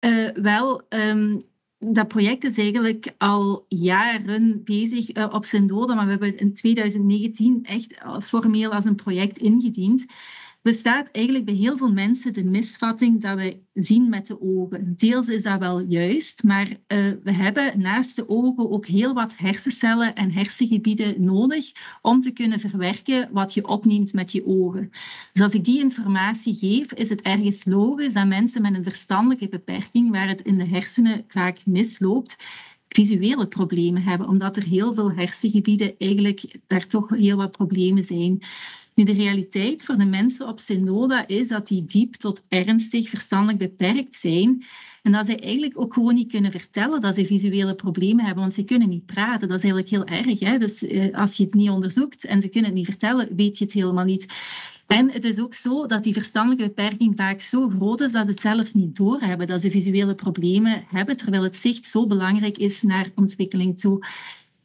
Uh, 0.05 0.29
wel, 0.33 0.81
um, 0.89 1.41
dat 1.77 2.07
project 2.07 2.43
is 2.43 2.57
eigenlijk 2.57 3.11
al 3.17 3.65
jaren 3.67 4.63
bezig 4.63 5.15
uh, 5.15 5.27
op 5.31 5.45
zijn 5.45 5.67
doden, 5.67 5.95
maar 5.95 6.05
we 6.05 6.11
hebben 6.11 6.37
in 6.37 6.53
2019 6.53 7.59
echt 7.63 8.01
als 8.03 8.25
formeel 8.25 8.71
als 8.71 8.85
een 8.85 8.95
project 8.95 9.37
ingediend 9.37 10.05
bestaat 10.61 11.09
eigenlijk 11.11 11.45
bij 11.45 11.53
heel 11.53 11.77
veel 11.77 11.91
mensen 11.91 12.33
de 12.33 12.43
misvatting 12.43 13.21
dat 13.21 13.37
we 13.37 13.59
zien 13.73 14.09
met 14.09 14.27
de 14.27 14.41
ogen. 14.41 14.93
Deels 14.95 15.27
is 15.27 15.43
dat 15.43 15.59
wel 15.59 15.79
juist, 15.79 16.43
maar 16.43 16.67
uh, 16.69 16.77
we 17.23 17.33
hebben 17.33 17.81
naast 17.81 18.15
de 18.15 18.29
ogen 18.29 18.71
ook 18.71 18.85
heel 18.85 19.13
wat 19.13 19.37
hersencellen 19.37 20.15
en 20.15 20.31
hersengebieden 20.31 21.23
nodig 21.23 21.71
om 22.01 22.21
te 22.21 22.31
kunnen 22.31 22.59
verwerken 22.59 23.29
wat 23.31 23.53
je 23.53 23.67
opneemt 23.67 24.13
met 24.13 24.31
je 24.31 24.45
ogen. 24.45 24.89
Dus 25.33 25.43
als 25.43 25.53
ik 25.53 25.63
die 25.63 25.79
informatie 25.79 26.55
geef, 26.55 26.93
is 26.93 27.09
het 27.09 27.21
ergens 27.21 27.65
logisch 27.65 28.13
dat 28.13 28.27
mensen 28.27 28.61
met 28.61 28.73
een 28.73 28.83
verstandelijke 28.83 29.49
beperking, 29.49 30.11
waar 30.11 30.27
het 30.27 30.41
in 30.41 30.57
de 30.57 30.67
hersenen 30.67 31.23
vaak 31.27 31.65
misloopt, 31.65 32.35
visuele 32.87 33.47
problemen 33.47 34.03
hebben, 34.03 34.27
omdat 34.27 34.57
er 34.57 34.63
heel 34.63 34.93
veel 34.93 35.11
hersengebieden 35.11 35.93
eigenlijk 35.97 36.59
daar 36.67 36.87
toch 36.87 37.09
heel 37.09 37.37
wat 37.37 37.51
problemen 37.51 38.03
zijn. 38.03 38.41
Nu, 38.93 39.03
de 39.03 39.13
realiteit 39.13 39.85
voor 39.85 39.97
de 39.97 40.05
mensen 40.05 40.47
op 40.47 40.59
Synoda 40.59 41.27
is 41.27 41.47
dat 41.47 41.67
die 41.67 41.85
diep 41.85 42.15
tot 42.15 42.41
ernstig 42.49 43.09
verstandelijk 43.09 43.57
beperkt 43.57 44.15
zijn. 44.15 44.63
En 45.01 45.11
dat 45.11 45.25
ze 45.25 45.37
eigenlijk 45.37 45.79
ook 45.79 45.93
gewoon 45.93 46.13
niet 46.13 46.31
kunnen 46.31 46.51
vertellen 46.51 47.01
dat 47.01 47.15
ze 47.15 47.25
visuele 47.25 47.75
problemen 47.75 48.25
hebben, 48.25 48.43
want 48.43 48.53
ze 48.53 48.63
kunnen 48.63 48.89
niet 48.89 49.05
praten. 49.05 49.47
Dat 49.47 49.63
is 49.63 49.71
eigenlijk 49.71 49.89
heel 49.89 50.17
erg. 50.17 50.39
Hè? 50.39 50.57
Dus 50.57 50.83
eh, 50.83 51.17
als 51.17 51.37
je 51.37 51.43
het 51.43 51.53
niet 51.53 51.69
onderzoekt 51.69 52.25
en 52.25 52.41
ze 52.41 52.47
kunnen 52.47 52.69
het 52.69 52.79
niet 52.79 52.87
vertellen, 52.89 53.35
weet 53.35 53.57
je 53.57 53.63
het 53.63 53.73
helemaal 53.73 54.05
niet. 54.05 54.25
En 54.87 55.11
het 55.11 55.23
is 55.23 55.39
ook 55.39 55.53
zo 55.53 55.85
dat 55.85 56.03
die 56.03 56.13
verstandelijke 56.13 56.65
beperking 56.65 57.15
vaak 57.15 57.41
zo 57.41 57.69
groot 57.69 58.01
is 58.01 58.11
dat 58.11 58.25
ze 58.25 58.31
het 58.31 58.41
zelfs 58.41 58.73
niet 58.73 58.95
doorhebben 58.95 59.47
dat 59.47 59.61
ze 59.61 59.71
visuele 59.71 60.15
problemen 60.15 60.83
hebben, 60.87 61.17
terwijl 61.17 61.43
het 61.43 61.55
zicht 61.55 61.85
zo 61.85 62.05
belangrijk 62.05 62.57
is 62.57 62.81
naar 62.81 63.11
ontwikkeling 63.15 63.79
toe. 63.79 64.05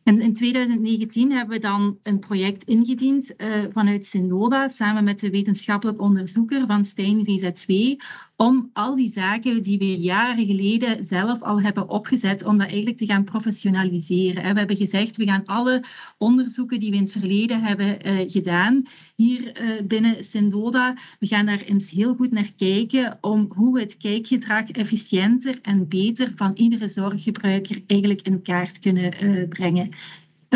En 0.07 0.21
in 0.21 0.35
2019 0.35 1.33
hebben 1.33 1.55
we 1.55 1.61
dan 1.61 1.99
een 2.03 2.19
project 2.19 2.63
ingediend 2.63 3.35
uh, 3.37 3.49
vanuit 3.71 4.07
Synoda 4.07 4.69
samen 4.69 5.05
met 5.05 5.21
de 5.21 5.31
wetenschappelijk 5.31 6.01
onderzoeker 6.01 6.67
van 6.67 6.85
Stijn 6.85 7.27
VZ2 7.27 7.97
om 8.37 8.71
al 8.73 8.95
die 8.95 9.11
zaken 9.11 9.62
die 9.62 9.78
we 9.78 10.00
jaren 10.00 10.47
geleden 10.47 11.05
zelf 11.05 11.43
al 11.43 11.61
hebben 11.61 11.88
opgezet, 11.88 12.45
om 12.45 12.59
dat 12.59 12.66
eigenlijk 12.66 12.97
te 12.97 13.07
gaan 13.07 13.25
professionaliseren. 13.25 14.43
We 14.43 14.59
hebben 14.59 14.76
gezegd, 14.76 15.16
we 15.16 15.25
gaan 15.25 15.45
alle 15.45 15.85
onderzoeken 16.19 16.81
die 16.81 16.90
we 16.90 16.97
in 16.97 17.02
het 17.02 17.12
verleden 17.12 17.62
hebben 17.62 18.07
uh, 18.07 18.31
gedaan, 18.31 18.83
hier 19.14 19.62
uh, 19.62 19.87
binnen 19.87 20.25
Syndoda, 20.25 20.97
we 21.19 21.26
gaan 21.26 21.47
daar 21.47 21.61
eens 21.61 21.90
heel 21.90 22.14
goed 22.14 22.31
naar 22.31 22.52
kijken 22.57 23.19
om 23.21 23.52
hoe 23.55 23.75
we 23.75 23.81
het 23.81 23.97
kijkgedrag 23.97 24.71
efficiënter 24.71 25.59
en 25.62 25.88
beter 25.88 26.33
van 26.35 26.52
iedere 26.55 26.88
zorggebruiker 26.88 27.83
eigenlijk 27.87 28.23
in 28.23 28.43
kaart 28.43 28.78
kunnen 28.78 29.25
uh, 29.25 29.49
brengen. 29.49 29.90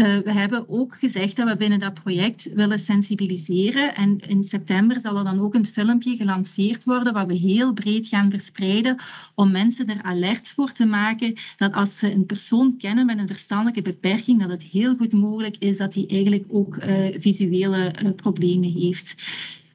Uh, 0.00 0.19
we 0.19 0.33
hebben 0.33 0.69
ook 0.69 0.95
gezegd 0.99 1.37
dat 1.37 1.49
we 1.49 1.57
binnen 1.57 1.78
dat 1.78 1.95
project 1.95 2.52
willen 2.54 2.78
sensibiliseren. 2.78 3.95
En 3.95 4.19
in 4.19 4.42
september 4.42 5.00
zal 5.00 5.16
er 5.16 5.25
dan 5.25 5.40
ook 5.40 5.54
een 5.54 5.66
filmpje 5.66 6.16
gelanceerd 6.16 6.85
worden, 6.85 7.12
wat 7.12 7.26
we 7.26 7.35
heel 7.35 7.73
breed 7.73 8.09
gaan 8.09 8.30
verspreiden, 8.30 8.97
om 9.35 9.50
mensen 9.50 9.87
er 9.87 10.02
alert 10.02 10.49
voor 10.49 10.73
te 10.73 10.87
maken 10.87 11.35
dat 11.57 11.73
als 11.73 11.99
ze 11.99 12.12
een 12.12 12.26
persoon 12.26 12.76
kennen 12.76 13.07
met 13.07 13.19
een 13.19 13.26
verstandelijke 13.26 13.83
beperking, 13.83 14.40
dat 14.40 14.50
het 14.50 14.62
heel 14.62 14.97
goed 14.97 15.12
mogelijk 15.12 15.57
is 15.59 15.76
dat 15.76 15.92
die 15.92 16.07
eigenlijk 16.07 16.45
ook 16.49 16.76
uh, 16.76 17.07
visuele 17.19 17.95
uh, 18.02 18.11
problemen 18.14 18.73
heeft. 18.73 19.14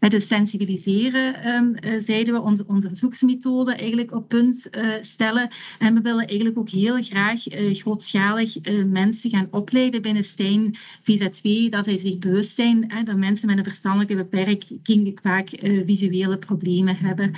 Het 0.05 0.23
sensibiliseren 0.23 1.47
um, 1.47 2.01
zeiden 2.01 2.33
we 2.33 2.41
onze 2.41 2.63
onderzoeksmethode 2.67 3.75
eigenlijk 3.75 4.11
op 4.11 4.29
punt 4.29 4.67
uh, 4.71 4.93
stellen. 5.01 5.49
En 5.79 5.93
we 5.93 6.01
willen 6.01 6.27
eigenlijk 6.27 6.57
ook 6.57 6.69
heel 6.69 7.01
graag 7.01 7.51
uh, 7.51 7.75
grootschalig 7.75 8.55
mensen 8.85 9.29
gaan 9.29 9.47
opleiden 9.51 10.01
binnen 10.01 10.23
Stijn 10.23 10.75
VZ2, 11.01 11.69
dat 11.69 11.85
zij 11.85 11.97
zich 11.97 12.19
bewust 12.19 12.55
zijn 12.55 12.91
dat 13.03 13.15
mensen 13.15 13.47
met 13.47 13.57
een 13.57 13.63
verstandelijke 13.63 14.15
beperking 14.15 15.19
vaak 15.21 15.49
visuele 15.85 16.37
problemen 16.37 16.97
hebben. 16.97 17.33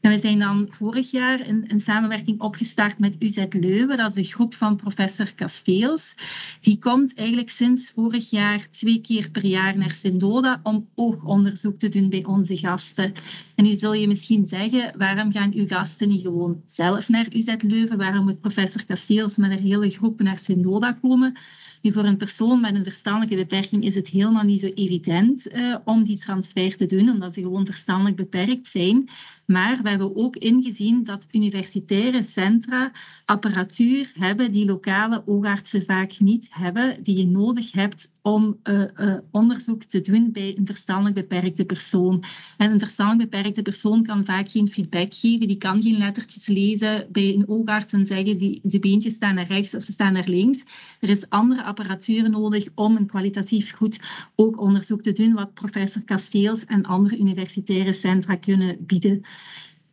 En 0.00 0.10
we 0.10 0.18
zijn 0.18 0.38
dan 0.38 0.66
vorig 0.70 1.10
jaar 1.10 1.46
in, 1.46 1.66
in, 1.66 1.80
samenwerking 1.80 2.40
opgestart 2.40 2.98
met 2.98 3.16
UZ 3.18 3.44
Leuven. 3.50 3.96
Dat 3.96 4.10
is 4.10 4.16
een 4.16 4.24
groep 4.24 4.54
van 4.54 4.76
professor 4.76 5.34
Kasteels. 5.34 6.14
Die 6.60 6.78
komt 6.78 7.14
eigenlijk 7.14 7.50
sinds 7.50 7.90
vorig 7.90 8.30
jaar 8.30 8.68
twee 8.70 9.00
keer 9.00 9.30
per 9.30 9.44
jaar 9.44 9.78
naar 9.78 9.92
Sindoda 9.92 10.60
om 10.62 10.88
oogonderzoek 10.94 11.76
te 11.76 11.88
doen 11.88 12.08
bij 12.08 12.24
onze 12.24 12.56
gasten. 12.56 13.12
En 13.54 13.64
nu 13.64 13.76
zul 13.76 13.92
je 13.92 14.06
misschien 14.08 14.46
zeggen, 14.46 14.98
waarom 14.98 15.32
gaan 15.32 15.54
uw 15.54 15.66
gasten 15.66 16.08
niet 16.08 16.22
gewoon 16.22 16.62
zelf 16.64 17.08
naar 17.08 17.26
UZ 17.32 17.54
Leuven? 17.58 17.98
Waarom 17.98 18.24
moet 18.24 18.40
professor 18.40 18.84
Kasteels 18.84 19.36
met 19.36 19.50
een 19.50 19.62
hele 19.62 19.90
groep 19.90 20.20
naar 20.20 20.38
Sindoda 20.38 20.92
komen? 20.92 21.36
Nu, 21.82 21.92
voor 21.92 22.04
een 22.04 22.16
persoon 22.16 22.60
met 22.60 22.74
een 22.74 22.84
verstandelijke 22.84 23.36
beperking 23.36 23.84
is 23.84 23.94
het 23.94 24.08
helemaal 24.08 24.44
niet 24.44 24.60
zo 24.60 24.66
evident 24.66 25.52
uh, 25.52 25.76
om 25.84 26.02
die 26.04 26.18
transfer 26.18 26.76
te 26.76 26.86
doen, 26.86 27.10
omdat 27.10 27.34
ze 27.34 27.42
gewoon 27.42 27.66
verstandelijk 27.66 28.16
beperkt 28.16 28.66
zijn. 28.66 29.08
Maar 29.46 29.78
we 29.82 29.88
hebben 29.88 30.16
ook 30.16 30.36
ingezien 30.36 31.04
dat 31.04 31.26
universitaire 31.32 32.22
centra 32.22 32.92
apparatuur 33.24 34.12
hebben 34.18 34.50
die 34.50 34.64
lokale 34.64 35.22
oogartsen 35.26 35.82
vaak 35.82 36.18
niet 36.18 36.48
hebben, 36.50 37.02
die 37.02 37.16
je 37.16 37.26
nodig 37.26 37.72
hebt 37.72 38.10
om 38.22 38.58
uh, 38.64 38.82
uh, 38.96 39.14
onderzoek 39.30 39.84
te 39.84 40.00
doen 40.00 40.32
bij 40.32 40.56
een 40.56 40.66
verstandelijk 40.66 41.14
beperkte 41.14 41.64
persoon. 41.64 42.24
En 42.56 42.70
een 42.70 42.78
verstandelijk 42.78 43.30
beperkte 43.30 43.62
persoon 43.62 44.02
kan 44.02 44.24
vaak 44.24 44.50
geen 44.50 44.68
feedback 44.68 45.14
geven, 45.14 45.48
die 45.48 45.58
kan 45.58 45.82
geen 45.82 45.98
lettertjes 45.98 46.46
lezen 46.46 47.06
bij 47.12 47.34
een 47.34 47.48
oogarts 47.48 47.92
en 47.92 48.06
zeggen 48.06 48.36
die, 48.36 48.60
de 48.62 48.78
beentjes 48.78 49.14
staan 49.14 49.34
naar 49.34 49.46
rechts 49.46 49.74
of 49.74 49.82
ze 49.82 49.92
staan 49.92 50.12
naar 50.12 50.28
links. 50.28 50.62
Er 51.00 51.08
is 51.08 51.28
andere 51.28 51.62
apparatuur 51.68 52.30
nodig 52.30 52.68
om 52.74 52.96
een 52.96 53.06
kwalitatief 53.06 53.74
goed 53.74 54.00
oogonderzoek 54.34 55.02
te 55.02 55.12
doen, 55.12 55.34
wat 55.34 55.54
professor 55.54 56.04
Kasteels 56.04 56.64
en 56.64 56.84
andere 56.84 57.18
universitaire 57.18 57.92
centra 57.92 58.36
kunnen 58.36 58.76
bieden. 58.86 59.22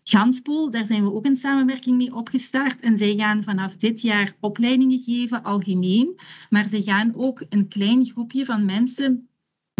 Ganspool, 0.03 0.70
daar 0.70 0.86
zijn 0.86 1.03
we 1.03 1.13
ook 1.13 1.25
een 1.25 1.36
samenwerking 1.36 1.98
mee 1.98 2.15
opgestart. 2.15 2.79
En 2.79 2.98
zij 2.98 3.15
gaan 3.15 3.44
vanaf 3.44 3.77
dit 3.77 4.01
jaar 4.01 4.36
opleidingen 4.39 5.00
geven, 5.00 5.44
algemeen. 5.44 6.20
Maar 6.50 6.67
ze 6.67 6.84
gaan 6.84 7.15
ook 7.15 7.44
een 7.50 7.67
klein 7.67 8.05
groepje 8.05 8.46
van 8.46 8.65
mensen 8.65 9.29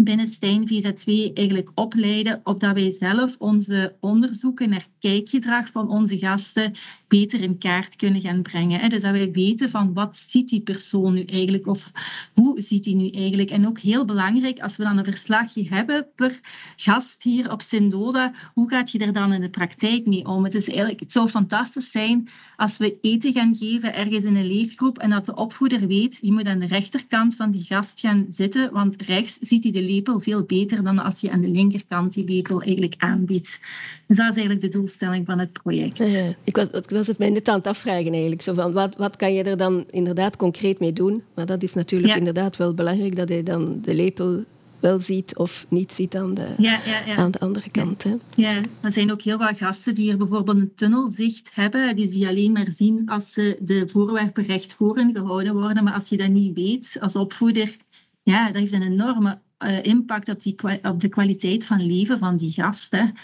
binnen 0.02 0.28
Stijn 0.28 0.68
VZ2 0.68 1.32
eigenlijk 1.34 1.70
opleiden, 1.74 2.40
opdat 2.44 2.74
wij 2.74 2.90
zelf 2.90 3.36
onze 3.38 3.96
onderzoeken 4.00 4.68
naar 4.68 4.86
kijkgedrag 4.98 5.70
van 5.70 5.88
onze 5.88 6.18
gasten 6.18 6.72
beter 7.08 7.40
in 7.40 7.58
kaart 7.58 7.96
kunnen 7.96 8.20
gaan 8.20 8.42
brengen. 8.42 8.90
Dus 8.90 9.02
dat 9.02 9.12
wij 9.12 9.30
weten 9.30 9.70
van 9.70 9.92
wat 9.92 10.16
ziet 10.16 10.48
die 10.48 10.60
persoon 10.60 11.14
nu 11.14 11.24
eigenlijk 11.24 11.66
of 11.66 11.92
hoe 12.34 12.60
ziet 12.60 12.84
hij 12.84 12.94
nu 12.94 13.10
eigenlijk. 13.10 13.50
En 13.50 13.66
ook 13.66 13.78
heel 13.78 14.04
belangrijk, 14.04 14.60
als 14.60 14.76
we 14.76 14.82
dan 14.82 14.98
een 14.98 15.04
verslagje 15.04 15.68
hebben 15.68 16.06
per 16.14 16.40
gast 16.76 17.22
hier 17.22 17.52
op 17.52 17.62
Sindoda, 17.62 18.32
hoe 18.54 18.70
gaat 18.70 18.90
je 18.90 18.98
er 18.98 19.12
dan 19.12 19.32
in 19.32 19.40
de 19.40 19.50
praktijk 19.50 20.06
mee 20.06 20.26
om? 20.26 20.44
Het, 20.44 20.54
is 20.54 20.68
eigenlijk, 20.68 21.00
het 21.00 21.12
zou 21.12 21.28
fantastisch 21.28 21.90
zijn 21.90 22.28
als 22.56 22.76
we 22.76 22.98
eten 23.00 23.32
gaan 23.32 23.54
geven 23.54 23.94
ergens 23.94 24.24
in 24.24 24.36
een 24.36 24.46
leefgroep 24.46 24.98
en 24.98 25.10
dat 25.10 25.24
de 25.24 25.34
opvoeder 25.34 25.86
weet, 25.86 26.18
je 26.20 26.32
moet 26.32 26.46
aan 26.46 26.58
de 26.58 26.66
rechterkant 26.66 27.36
van 27.36 27.50
die 27.50 27.62
gast 27.62 28.00
gaan 28.00 28.26
zitten, 28.28 28.72
want 28.72 29.02
rechts 29.02 29.38
ziet 29.40 29.62
hij 29.62 29.72
de 29.72 29.82
lepel 29.82 30.20
veel 30.20 30.44
beter 30.44 30.84
dan 30.84 30.98
als 30.98 31.20
je 31.20 31.30
aan 31.30 31.40
de 31.40 31.48
linkerkant 31.48 32.12
die 32.12 32.24
lepel 32.24 32.62
eigenlijk 32.62 32.94
aanbiedt. 32.98 33.60
Dus 34.06 34.16
dat 34.16 34.30
is 34.30 34.36
eigenlijk 34.36 34.60
de 34.60 34.78
doelstelling 34.78 35.26
van 35.26 35.38
het 35.38 35.52
project. 35.52 35.98
Ja, 35.98 36.34
ik, 36.44 36.56
was, 36.56 36.66
was 36.96 37.06
het 37.06 37.18
mij 37.18 37.30
net 37.30 37.48
aan 37.48 37.58
het 37.58 37.66
afvragen 37.66 38.12
eigenlijk. 38.12 38.42
Zo 38.42 38.54
van, 38.54 38.72
wat, 38.72 38.96
wat 38.96 39.16
kan 39.16 39.34
je 39.34 39.42
er 39.42 39.56
dan 39.56 39.84
inderdaad 39.90 40.36
concreet 40.36 40.78
mee 40.78 40.92
doen? 40.92 41.22
Maar 41.34 41.46
dat 41.46 41.62
is 41.62 41.74
natuurlijk 41.74 42.16
inderdaad 42.16 42.56
wel 42.56 42.74
belangrijk 42.74 43.16
dat 43.16 43.28
hij 43.28 43.42
dan 43.42 43.78
de 43.80 43.94
lepel 43.94 44.44
wel 44.80 45.00
ziet 45.00 45.36
of 45.36 45.66
niet 45.68 45.92
ziet 45.92 46.16
aan 46.16 46.34
de, 46.34 46.46
ja, 46.58 46.80
ja, 46.84 47.02
ja. 47.06 47.16
Aan 47.16 47.30
de 47.30 47.38
andere 47.38 47.70
kant. 47.70 48.02
Hè. 48.02 48.14
Ja, 48.34 48.62
er 48.80 48.92
zijn 48.92 49.12
ook 49.12 49.22
heel 49.22 49.38
wat 49.38 49.56
gasten 49.56 49.94
die 49.94 50.10
er 50.10 50.16
bijvoorbeeld 50.16 50.58
een 50.58 50.74
tunnelzicht 50.74 51.50
hebben, 51.54 51.96
die 51.96 52.10
ze 52.10 52.28
alleen 52.28 52.52
maar 52.52 52.70
zien 52.70 53.08
als 53.08 53.32
ze 53.32 53.56
de 53.60 53.88
voorwerpen 53.88 54.44
recht 54.44 54.74
voor 54.74 54.96
hen 54.96 55.16
gehouden 55.16 55.54
worden. 55.54 55.84
Maar 55.84 55.94
als 55.94 56.08
je 56.08 56.16
dat 56.16 56.30
niet 56.30 56.54
weet 56.54 56.96
als 57.00 57.16
opvoeder, 57.16 57.76
ja, 58.22 58.46
dat 58.46 58.56
heeft 58.56 58.72
een 58.72 58.82
enorme 58.82 59.38
uh, 59.58 59.82
impact 59.82 60.28
op, 60.28 60.42
die, 60.42 60.56
op 60.82 61.00
de 61.00 61.08
kwaliteit 61.08 61.64
van 61.64 61.86
leven 61.86 62.18
van 62.18 62.36
die 62.36 62.52
gasten. 62.52 63.14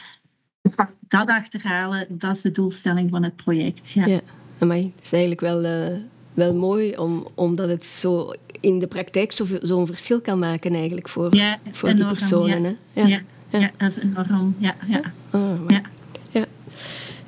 Dat 1.08 1.28
achterhalen, 1.28 2.06
dat 2.08 2.36
is 2.36 2.42
de 2.42 2.50
doelstelling 2.50 3.10
van 3.10 3.22
het 3.22 3.36
project. 3.36 3.92
Ja, 3.92 4.06
ja 4.06 4.20
maar 4.66 4.76
het 4.76 5.00
is 5.02 5.12
eigenlijk 5.12 5.40
wel, 5.40 5.64
uh, 5.64 5.96
wel 6.34 6.54
mooi 6.54 6.96
om, 6.96 7.26
omdat 7.34 7.68
het 7.68 7.84
zo 7.84 8.32
in 8.60 8.78
de 8.78 8.86
praktijk 8.86 9.32
zo'n 9.32 9.58
zo 9.62 9.86
verschil 9.86 10.20
kan 10.20 10.38
maken 10.38 10.74
eigenlijk 10.74 11.08
voor, 11.08 11.34
ja, 11.34 11.58
voor 11.72 11.88
enorm, 11.88 12.08
die 12.08 12.16
personen. 12.16 12.78
Ja. 12.94 13.02
Hè? 13.02 13.08
Ja. 13.08 13.20
Ja. 13.48 13.58
ja. 13.58 13.70
dat 13.76 13.90
is 13.90 13.98
enorm. 13.98 14.56
Ja, 14.58 14.76
ja. 14.86 15.12
Oh, 15.32 15.64
ja. 15.68 15.82
ja. 16.30 16.44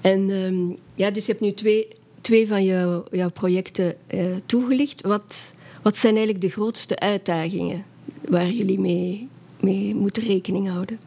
En 0.01 0.31
um, 0.31 0.77
ja, 0.95 1.11
dus 1.11 1.27
je 1.27 1.31
hebt 1.33 1.45
nu 1.45 1.53
twee, 1.53 1.89
twee 2.21 2.47
van 2.47 2.65
jou, 2.65 3.05
jouw 3.11 3.31
projecten 3.31 3.95
uh, 4.15 4.25
toegelicht. 4.47 5.03
Wat, 5.03 5.55
wat 5.83 5.97
zijn 5.97 6.17
eigenlijk 6.17 6.45
de 6.45 6.51
grootste 6.51 6.99
uitdagingen 6.99 7.85
waar 8.29 8.51
jullie 8.51 8.81
mee, 8.81 9.29
mee 9.61 9.95
moeten 9.95 10.23
rekening 10.23 10.69
houden? 10.69 10.99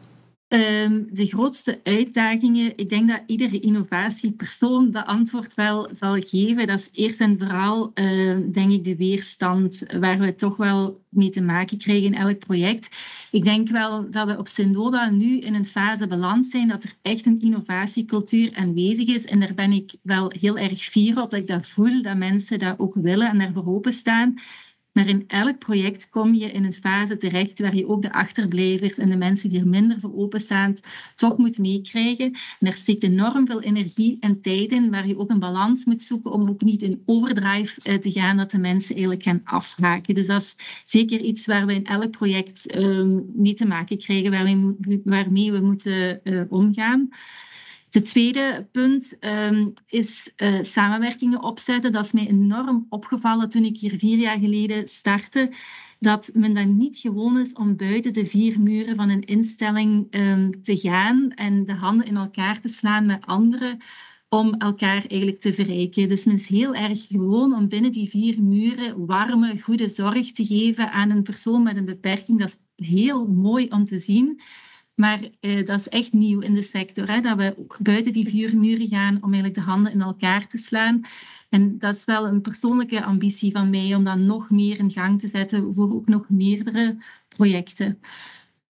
Um, 0.48 1.08
de 1.10 1.26
grootste 1.26 1.80
uitdagingen, 1.82 2.76
ik 2.76 2.88
denk 2.88 3.08
dat 3.08 3.22
iedere 3.26 3.60
innovatiepersoon 3.60 4.90
dat 4.90 5.06
antwoord 5.06 5.54
wel 5.54 5.88
zal 5.92 6.16
geven. 6.20 6.66
Dat 6.66 6.78
is 6.78 6.88
eerst 6.92 7.20
en 7.20 7.38
vooral, 7.38 7.90
uh, 7.94 8.36
denk 8.52 8.70
ik, 8.70 8.84
de 8.84 8.96
weerstand 8.96 9.82
waar 10.00 10.18
we 10.18 10.34
toch 10.34 10.56
wel 10.56 11.02
mee 11.08 11.28
te 11.28 11.40
maken 11.40 11.78
krijgen 11.78 12.04
in 12.04 12.14
elk 12.14 12.38
project. 12.38 12.96
Ik 13.30 13.44
denk 13.44 13.68
wel 13.68 14.10
dat 14.10 14.26
we 14.26 14.38
op 14.38 14.48
Sindoda 14.48 15.10
nu 15.10 15.38
in 15.38 15.54
een 15.54 15.66
fase 15.66 16.06
beland 16.06 16.46
zijn 16.46 16.68
dat 16.68 16.82
er 16.82 16.94
echt 17.02 17.26
een 17.26 17.40
innovatiecultuur 17.40 18.50
aanwezig 18.54 19.06
is. 19.08 19.24
En 19.24 19.40
daar 19.40 19.54
ben 19.54 19.72
ik 19.72 19.94
wel 20.02 20.32
heel 20.40 20.58
erg 20.58 20.78
fier 20.78 21.22
op, 21.22 21.30
dat 21.30 21.40
ik 21.40 21.46
dat 21.46 21.66
voel, 21.66 22.02
dat 22.02 22.16
mensen 22.16 22.58
dat 22.58 22.78
ook 22.78 22.94
willen 22.94 23.28
en 23.28 23.38
daarvoor 23.38 23.66
openstaan. 23.66 24.34
Maar 24.98 25.08
in 25.08 25.24
elk 25.26 25.58
project 25.58 26.10
kom 26.10 26.34
je 26.34 26.50
in 26.50 26.64
een 26.64 26.72
fase 26.72 27.16
terecht 27.16 27.58
waar 27.58 27.74
je 27.74 27.88
ook 27.88 28.02
de 28.02 28.12
achterblijvers 28.12 28.98
en 28.98 29.08
de 29.08 29.16
mensen 29.16 29.48
die 29.48 29.60
er 29.60 29.66
minder 29.66 30.00
voor 30.00 30.14
openstaan 30.16 30.72
toch 31.16 31.36
moet 31.36 31.58
meekrijgen. 31.58 32.36
En 32.58 32.66
er 32.66 32.74
zit 32.74 33.02
enorm 33.02 33.46
veel 33.46 33.62
energie 33.62 34.16
en 34.20 34.40
tijd 34.40 34.72
in 34.72 34.90
waar 34.90 35.06
je 35.06 35.18
ook 35.18 35.30
een 35.30 35.38
balans 35.38 35.84
moet 35.84 36.02
zoeken 36.02 36.32
om 36.32 36.48
ook 36.48 36.60
niet 36.60 36.82
in 36.82 37.02
overdrive 37.04 37.80
eh, 37.82 37.94
te 37.94 38.10
gaan 38.10 38.36
dat 38.36 38.50
de 38.50 38.58
mensen 38.58 38.94
eigenlijk 38.94 39.22
gaan 39.22 39.40
afhaken. 39.44 40.14
Dus 40.14 40.26
dat 40.26 40.42
is 40.42 40.56
zeker 40.84 41.20
iets 41.20 41.46
waar 41.46 41.66
we 41.66 41.74
in 41.74 41.86
elk 41.86 42.10
project 42.10 42.76
um, 42.76 43.30
mee 43.34 43.54
te 43.54 43.66
maken 43.66 43.98
krijgen, 43.98 44.30
waarmee, 44.30 45.00
waarmee 45.04 45.52
we 45.52 45.60
moeten 45.60 46.20
uh, 46.24 46.42
omgaan. 46.48 47.08
Het 47.90 48.04
tweede 48.04 48.68
punt 48.72 49.16
um, 49.20 49.72
is 49.86 50.32
uh, 50.36 50.62
samenwerkingen 50.62 51.42
opzetten. 51.42 51.92
Dat 51.92 52.04
is 52.04 52.12
mij 52.12 52.28
enorm 52.28 52.86
opgevallen 52.88 53.48
toen 53.48 53.64
ik 53.64 53.78
hier 53.78 53.96
vier 53.98 54.18
jaar 54.18 54.38
geleden 54.38 54.88
startte. 54.88 55.52
Dat 56.00 56.30
men 56.34 56.54
dan 56.54 56.76
niet 56.76 56.96
gewoon 56.96 57.38
is 57.38 57.52
om 57.52 57.76
buiten 57.76 58.12
de 58.12 58.26
vier 58.26 58.60
muren 58.60 58.96
van 58.96 59.08
een 59.08 59.24
instelling 59.24 60.06
um, 60.10 60.62
te 60.62 60.76
gaan 60.76 61.30
en 61.30 61.64
de 61.64 61.74
handen 61.74 62.06
in 62.06 62.16
elkaar 62.16 62.60
te 62.60 62.68
slaan 62.68 63.06
met 63.06 63.26
anderen 63.26 63.78
om 64.28 64.54
elkaar 64.54 65.04
eigenlijk 65.06 65.40
te 65.40 65.52
verrijken. 65.52 66.08
Dus 66.08 66.24
men 66.24 66.34
is 66.34 66.48
heel 66.48 66.74
erg 66.74 67.06
gewoon 67.06 67.54
om 67.54 67.68
binnen 67.68 67.92
die 67.92 68.08
vier 68.08 68.42
muren 68.42 69.06
warme, 69.06 69.60
goede 69.60 69.88
zorg 69.88 70.32
te 70.32 70.44
geven 70.44 70.92
aan 70.92 71.10
een 71.10 71.22
persoon 71.22 71.62
met 71.62 71.76
een 71.76 71.84
beperking. 71.84 72.38
Dat 72.38 72.58
is 72.76 72.86
heel 72.86 73.26
mooi 73.26 73.68
om 73.68 73.84
te 73.84 73.98
zien. 73.98 74.40
Maar 74.98 75.28
eh, 75.40 75.64
dat 75.66 75.78
is 75.78 75.88
echt 75.88 76.12
nieuw 76.12 76.40
in 76.40 76.54
de 76.54 76.62
sector, 76.62 77.10
hè, 77.10 77.20
dat 77.20 77.36
we 77.36 77.54
ook 77.58 77.76
buiten 77.80 78.12
die 78.12 78.28
vier 78.28 78.58
muren 78.58 78.88
gaan 78.88 79.16
om 79.16 79.32
eigenlijk 79.32 79.54
de 79.54 79.60
handen 79.60 79.92
in 79.92 80.00
elkaar 80.00 80.48
te 80.48 80.58
slaan. 80.58 81.00
En 81.48 81.78
dat 81.78 81.94
is 81.94 82.04
wel 82.04 82.26
een 82.26 82.40
persoonlijke 82.40 83.04
ambitie 83.04 83.52
van 83.52 83.70
mij 83.70 83.94
om 83.94 84.04
dat 84.04 84.18
nog 84.18 84.50
meer 84.50 84.78
in 84.78 84.90
gang 84.90 85.20
te 85.20 85.28
zetten 85.28 85.72
voor 85.72 85.92
ook 85.92 86.08
nog 86.08 86.28
meerdere 86.28 87.04
projecten. 87.28 88.00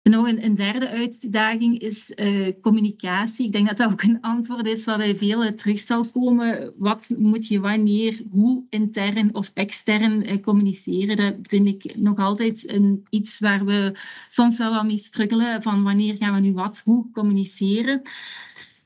En 0.03 0.11
nog 0.11 0.29
een, 0.29 0.55
derde 0.55 0.89
uitdaging 0.89 1.79
is 1.79 2.13
uh, 2.17 2.49
communicatie. 2.61 3.47
Ik 3.47 3.53
denk 3.53 3.69
dat 3.69 3.77
dat 3.77 3.93
ook 3.93 4.03
een 4.03 4.21
antwoord 4.21 4.69
is 4.69 4.85
waar 4.85 4.97
bij 4.97 5.17
velen 5.17 5.57
terug 5.57 5.79
zal 5.79 6.11
komen. 6.11 6.73
Wat 6.77 7.09
moet 7.19 7.47
je 7.47 7.61
wanneer, 7.61 8.23
hoe 8.31 8.65
intern 8.71 9.35
of 9.35 9.51
extern 9.55 10.31
uh, 10.31 10.41
communiceren? 10.41 11.17
Dat 11.17 11.35
vind 11.43 11.69
ik 11.69 11.97
nog 11.97 12.19
altijd 12.19 12.73
een, 12.73 13.07
iets 13.11 13.39
waar 13.39 13.65
we 13.65 13.99
soms 14.29 14.59
wel 14.59 14.73
wat 14.73 14.85
mee 14.85 14.97
struggelen. 14.97 15.63
Van 15.63 15.83
wanneer 15.83 16.17
gaan 16.17 16.35
we 16.35 16.41
nu 16.41 16.53
wat, 16.53 16.83
hoe 16.85 17.11
communiceren? 17.11 18.03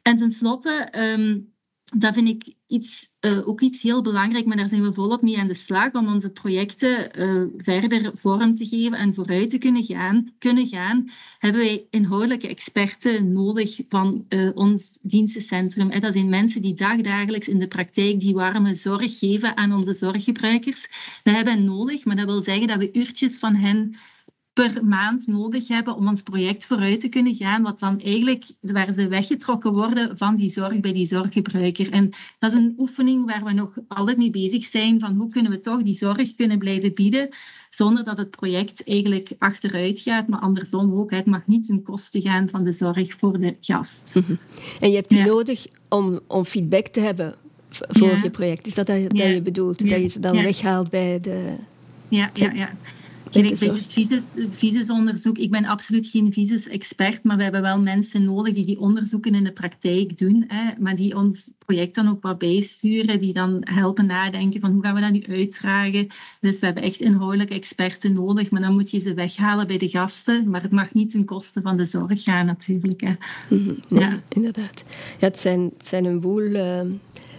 En 0.03 0.17
tenslotte... 0.17 0.89
Um, 0.93 1.53
dat 1.85 2.15
vind 2.15 2.29
ik 2.29 2.55
iets, 2.67 3.11
uh, 3.21 3.49
ook 3.49 3.61
iets 3.61 3.83
heel 3.83 4.03
belangrijk, 4.03 4.47
maar 4.47 4.57
daar 4.57 4.69
zijn 4.69 4.83
we 4.83 4.93
volop 4.93 5.23
mee 5.23 5.39
aan 5.39 5.47
de 5.47 5.55
slag 5.55 5.93
om 5.93 6.07
onze 6.07 6.31
projecten 6.31 7.21
uh, 7.21 7.47
verder 7.57 8.11
vorm 8.15 8.55
te 8.55 8.67
geven 8.67 8.99
en 8.99 9.15
vooruit 9.15 9.51
te 9.51 9.59
kunnen 9.59 9.85
gaan. 9.85 10.35
Kunnen 10.39 10.67
gaan 10.67 11.11
hebben 11.39 11.61
wij 11.61 11.87
inhoudelijke 11.91 12.49
experten 12.49 13.33
nodig 13.33 13.81
van 13.89 14.25
uh, 14.29 14.51
ons 14.55 14.99
dienstencentrum. 15.03 15.91
En 15.91 16.01
dat 16.01 16.13
zijn 16.13 16.29
mensen 16.29 16.61
die 16.61 16.75
dagdagelijks 16.75 17.49
in 17.49 17.59
de 17.59 17.69
praktijk 17.69 18.21
die 18.21 18.35
warme 18.35 18.75
zorg 18.75 19.19
geven 19.19 19.57
aan 19.57 19.73
onze 19.73 19.93
zorggebruikers. 19.93 20.89
We 21.23 21.31
hebben 21.31 21.55
hen 21.55 21.65
nodig, 21.65 22.05
maar 22.05 22.17
dat 22.17 22.27
wil 22.27 22.43
zeggen 22.43 22.67
dat 22.67 22.79
we 22.79 22.93
uurtjes 22.93 23.39
van 23.39 23.55
hen 23.55 23.97
per 24.55 24.85
maand 24.85 25.27
nodig 25.27 25.69
hebben 25.69 25.97
om 25.97 26.09
ons 26.09 26.23
project 26.23 26.67
vooruit 26.67 27.01
te 27.01 27.09
kunnen 27.09 27.35
gaan, 27.35 27.63
wat 27.63 27.79
dan 27.79 28.01
eigenlijk 28.01 28.45
waar 28.61 28.93
ze 28.93 29.09
weggetrokken 29.09 29.73
worden 29.73 30.17
van 30.17 30.37
die 30.37 30.51
zorg 30.51 30.81
bij 30.81 30.93
die 30.93 31.07
zorggebruiker. 31.07 31.91
En 31.91 32.11
dat 32.39 32.53
is 32.53 32.59
een 32.59 32.75
oefening 32.79 33.27
waar 33.27 33.45
we 33.45 33.53
nog 33.53 33.73
altijd 33.89 34.17
mee 34.17 34.31
bezig 34.31 34.65
zijn, 34.65 35.01
van 35.01 35.15
hoe 35.15 35.31
kunnen 35.31 35.53
we 35.53 35.61
toch 35.61 35.83
die 35.83 35.95
zorg 35.95 36.35
kunnen 36.35 36.59
blijven 36.59 36.95
bieden, 36.95 37.29
zonder 37.71 38.05
dat 38.05 38.17
het 38.17 38.31
project 38.31 38.85
eigenlijk 38.85 39.33
achteruit 39.39 40.01
gaat, 40.01 40.29
maar 40.29 40.41
andersom 40.41 40.93
ook. 40.93 41.11
Het 41.11 41.27
mag 41.27 41.47
niet 41.47 41.67
ten 41.67 41.83
koste 41.83 42.21
gaan 42.21 42.49
van 42.49 42.65
de 42.65 42.73
zorg 42.73 43.15
voor 43.19 43.41
de 43.41 43.57
gast. 43.61 44.15
Mhm. 44.15 44.35
En 44.81 44.91
je 44.91 44.97
hebt 44.97 45.11
die 45.11 45.25
nodig 45.25 45.67
om, 45.89 46.21
om 46.27 46.45
feedback 46.45 46.87
te 46.87 47.01
hebben 47.01 47.35
voor 47.71 48.19
je 48.23 48.31
project. 48.31 48.67
Is 48.67 48.75
dat 48.75 48.87
dat, 48.87 48.97
je 49.13 49.43
bedoelt? 49.43 49.79
Dat 49.79 50.01
je 50.01 50.09
ze 50.09 50.21
dan 50.21 50.43
weghaalt 50.43 50.91
bij 50.91 51.21
de... 51.21 51.57
Ja, 52.09 52.31
ja, 52.35 52.53
ja. 52.53 52.71
Gelijk 53.35 53.59
bij 53.59 53.69
het 53.69 53.93
visus, 53.93 54.25
visisonderzoek. 54.51 55.39
Ik 55.39 55.51
ben 55.51 55.65
absoluut 55.65 56.07
geen 56.07 56.33
visus-expert, 56.33 57.23
maar 57.23 57.37
we 57.37 57.43
hebben 57.43 57.63
wel 57.63 57.81
mensen 57.81 58.25
nodig 58.25 58.55
die 58.55 58.65
die 58.65 58.81
onderzoeken 58.81 59.35
in 59.35 59.45
de 59.45 59.53
praktijk 59.53 60.19
doen. 60.19 60.45
Hè, 60.49 60.73
maar 60.79 60.97
die 60.97 61.17
ons 61.17 61.51
project 61.59 61.95
dan 61.95 62.09
ook 62.09 62.23
wat 62.23 62.39
bijsturen, 62.39 63.19
die 63.19 63.33
dan 63.33 63.61
helpen 63.61 64.07
nadenken 64.07 64.61
van 64.61 64.71
hoe 64.73 64.85
gaan 64.85 64.95
we 64.95 65.01
dat 65.01 65.13
nu 65.13 65.25
uitdragen. 65.29 66.07
Dus 66.41 66.59
we 66.59 66.67
hebben 66.67 66.83
echt 66.83 67.01
inhoudelijke 67.01 67.55
experten 67.55 68.13
nodig, 68.13 68.51
maar 68.51 68.61
dan 68.61 68.75
moet 68.75 68.91
je 68.91 69.01
ze 69.01 69.15
weghalen 69.15 69.67
bij 69.67 69.79
de 69.79 69.89
gasten. 69.89 70.51
Maar 70.51 70.63
het 70.63 70.73
mag 70.73 70.95
niet 70.95 71.11
ten 71.11 71.25
koste 71.25 71.61
van 71.63 71.77
de 71.77 71.85
zorg 71.85 72.23
gaan 72.23 72.47
natuurlijk. 72.47 73.01
Hè. 73.01 73.15
Mhm, 73.49 73.75
ja, 73.89 74.23
inderdaad. 74.29 74.85
Ja, 75.19 75.27
het, 75.27 75.39
zijn, 75.39 75.71
het 75.77 75.87
zijn 75.87 76.05
een 76.05 76.21
boel... 76.21 76.43
Uh 76.43 76.81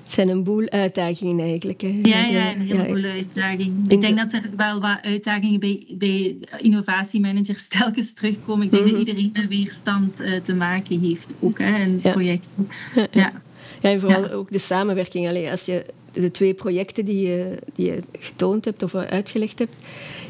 het 0.06 0.14
zijn 0.14 0.30
een 0.30 0.44
boel 0.44 0.70
uitdagingen 0.70 1.40
eigenlijk. 1.40 1.82
Hè. 1.82 2.00
Ja, 2.04 2.26
ja, 2.26 2.52
een 2.52 2.62
heleboel 2.62 2.98
ja, 2.98 3.12
uitdagingen. 3.12 3.84
Ik 3.88 4.02
denk 4.02 4.18
dat 4.18 4.34
er 4.34 4.50
wel 4.58 4.80
wat 4.80 4.98
uitdagingen 5.02 5.60
bij, 5.60 5.84
bij 5.90 6.38
innovatiemanagers 6.58 7.68
telkens 7.78 8.14
terugkomen. 8.14 8.66
Ik 8.66 8.72
denk 8.72 8.84
dat 8.84 8.92
mhm. 8.92 9.00
iedereen 9.00 9.30
met 9.34 9.48
weerstand 9.48 10.22
uh, 10.22 10.36
te 10.36 10.54
maken 10.54 11.00
heeft, 11.00 11.34
ook 11.40 11.60
hè, 11.60 11.80
in 11.80 12.02
projecten. 12.02 12.68
Ja, 12.96 13.08
ja. 13.12 13.42
ja. 13.82 13.90
en 13.90 14.00
vooral 14.00 14.30
ook 14.30 14.52
de 14.52 14.58
samenwerking. 14.58 15.28
Allee, 15.28 15.52
als 15.52 15.66
je 15.66 15.86
de 16.12 16.32
twee 16.32 16.54
projecten 16.54 17.06
die 17.06 17.28
je, 17.28 17.58
die 17.74 17.86
je 17.86 18.00
getoond 18.20 18.66
hebt 18.66 18.84
of 18.84 18.96
uitgelegd 18.96 19.60
hebt, 19.60 19.76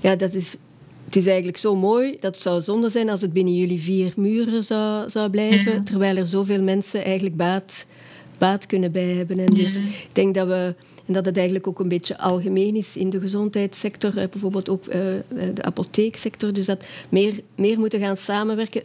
ja, 0.02 0.16
dat 0.16 0.34
is 0.34 0.56
het 1.06 1.16
is 1.16 1.26
eigenlijk 1.28 1.58
zo 1.58 1.76
mooi 1.76 2.18
dat 2.20 2.34
het 2.34 2.42
zou 2.42 2.62
zonde 2.62 2.90
zijn 2.90 3.10
als 3.10 3.22
het 3.22 3.34
binnen 3.34 3.56
jullie 3.56 3.82
vier 3.82 4.14
muren 4.16 4.64
zou, 4.64 5.10
zou 5.10 5.30
blijven, 5.30 5.84
terwijl 5.84 6.18
er 6.18 6.26
zoveel 6.26 6.62
mensen 6.62 7.04
eigenlijk 7.04 7.36
baat 7.36 7.86
baat 8.38 8.66
kunnen 8.66 8.92
bij 8.92 9.14
hebben. 9.14 9.40
En 9.40 9.46
dus 9.46 9.76
ik 9.76 10.10
denk 10.12 10.36
dat 10.36 10.48
we, 10.48 10.76
en 11.06 11.14
dat 11.14 11.26
het 11.26 11.36
eigenlijk 11.36 11.68
ook 11.68 11.80
een 11.80 11.88
beetje 11.88 12.18
algemeen 12.18 12.76
is 12.76 12.98
in 12.98 13.10
de 13.10 13.20
gezondheidssector, 13.20 14.14
bijvoorbeeld 14.14 14.70
ook 14.70 14.86
uh, 14.88 14.94
de 15.54 15.64
apotheeksector, 15.64 16.54
dus 16.54 16.66
dat 16.66 16.86
meer, 17.10 17.40
meer 17.56 17.80
moeten 17.80 18.00
gaan 18.00 18.18
samenwerken. 18.18 18.82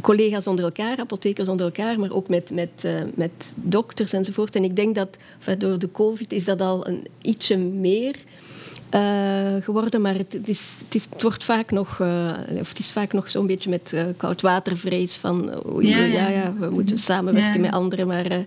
Collega's 0.00 0.46
onder 0.46 0.64
elkaar, 0.64 0.98
apothekers 0.98 1.48
onder 1.48 1.66
elkaar, 1.66 2.00
maar 2.00 2.12
ook 2.12 2.28
met, 2.28 2.50
met, 2.50 2.86
met 3.14 3.54
dokters 3.56 4.12
enzovoort. 4.12 4.56
En 4.56 4.64
ik 4.64 4.76
denk 4.76 4.94
dat 4.94 5.18
door 5.58 5.78
de 5.78 5.90
COVID 5.90 6.32
is 6.32 6.44
dat 6.44 6.60
al 6.60 6.86
een 6.86 7.06
ietsje 7.22 7.56
meer 7.56 8.16
geworden, 9.60 10.00
maar 10.00 10.14
het, 10.14 10.38
is, 10.44 10.74
het, 10.84 10.94
is, 10.94 11.04
het, 11.10 11.22
wordt 11.22 11.44
vaak 11.44 11.70
nog, 11.70 11.98
uh, 11.98 12.32
of 12.60 12.68
het 12.68 12.78
is 12.78 12.92
vaak 12.92 13.12
nog 13.12 13.30
zo'n 13.30 13.46
beetje 13.46 13.70
met 13.70 13.92
uh, 13.94 14.02
koudwatervrees 14.16 15.16
van 15.16 15.66
oei, 15.74 15.88
ja, 15.88 16.04
ja, 16.04 16.28
ja, 16.28 16.54
we 16.58 16.70
moeten 16.70 16.98
samenwerken 16.98 17.60
met 17.60 17.72
anderen, 17.72 18.06
maar 18.06 18.44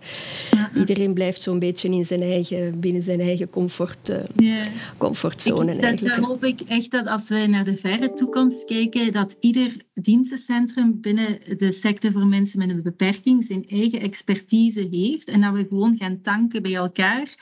iedereen 0.75 1.13
blijft 1.13 1.41
zo'n 1.41 1.59
beetje 1.59 1.89
in 1.89 2.05
zijn 2.05 2.21
eigen, 2.21 2.79
binnen 2.79 3.03
zijn 3.03 3.19
eigen 3.19 3.49
comfort, 3.49 4.11
comfortzone. 4.97 5.73
Ik, 5.73 6.01
dat, 6.01 6.11
hoop 6.11 6.43
ik 6.43 6.61
echt 6.61 6.91
dat 6.91 7.07
als 7.07 7.29
we 7.29 7.45
naar 7.47 7.63
de 7.63 7.75
verre 7.75 8.13
toekomst 8.13 8.65
kijken, 8.65 9.11
dat 9.11 9.35
ieder 9.39 9.71
dienstencentrum 9.93 11.01
binnen 11.01 11.39
de 11.57 11.71
sector 11.71 12.11
voor 12.11 12.27
mensen 12.27 12.59
met 12.59 12.69
een 12.69 12.81
beperking 12.81 13.43
zijn 13.43 13.65
eigen 13.67 14.01
expertise 14.01 14.87
heeft 14.91 15.29
en 15.29 15.41
dat 15.41 15.53
we 15.53 15.65
gewoon 15.69 15.97
gaan 15.97 16.21
tanken 16.21 16.61
bij 16.61 16.75
elkaar 16.75 17.35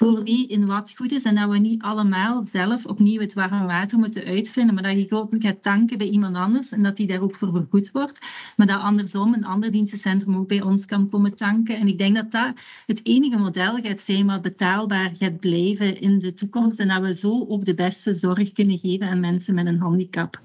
voor 0.00 0.22
wie 0.22 0.46
in 0.46 0.66
wat 0.66 0.92
goed 0.96 1.12
is 1.12 1.22
en 1.22 1.34
dat 1.34 1.50
we 1.50 1.58
niet 1.58 1.82
allemaal 1.82 2.44
zelf 2.44 2.86
opnieuw 2.86 3.20
het 3.20 3.34
warme 3.34 3.66
water 3.66 3.98
moeten 3.98 4.24
uitvinden, 4.24 4.74
maar 4.74 4.82
dat 4.82 4.92
je 4.92 5.08
gewoon 5.08 5.28
gaat 5.38 5.62
tanken 5.62 5.98
bij 5.98 6.08
iemand 6.08 6.36
anders 6.36 6.72
en 6.72 6.82
dat 6.82 6.96
die 6.96 7.06
daar 7.06 7.22
ook 7.22 7.34
voor 7.34 7.50
vergoed 7.50 7.90
wordt. 7.92 8.18
Maar 8.56 8.66
dat 8.66 8.80
andersom 8.80 9.34
een 9.34 9.44
ander 9.44 9.70
dienstencentrum 9.70 10.36
ook 10.36 10.48
bij 10.48 10.62
ons 10.62 10.86
kan 10.86 11.10
komen 11.10 11.34
tanken. 11.34 11.78
En 11.78 11.88
ik 11.88 11.98
denk 11.98 12.14
dat 12.14 12.30
dat 12.30 12.52
het 12.86 13.00
enige 13.02 13.38
model 13.38 13.78
gaat 13.82 14.00
zijn 14.00 14.26
wat 14.26 14.42
betaalbaar 14.42 15.12
gaat 15.18 15.40
blijven 15.40 16.00
in 16.00 16.18
de 16.18 16.34
toekomst 16.34 16.80
en 16.80 16.88
dat 16.88 17.00
we 17.00 17.14
zo 17.14 17.46
ook 17.48 17.64
de 17.64 17.74
beste 17.74 18.14
zorg 18.14 18.52
kunnen 18.52 18.78
geven 18.78 19.08
aan 19.08 19.20
mensen 19.20 19.54
met 19.54 19.66
een 19.66 19.78
handicap. 19.78 20.40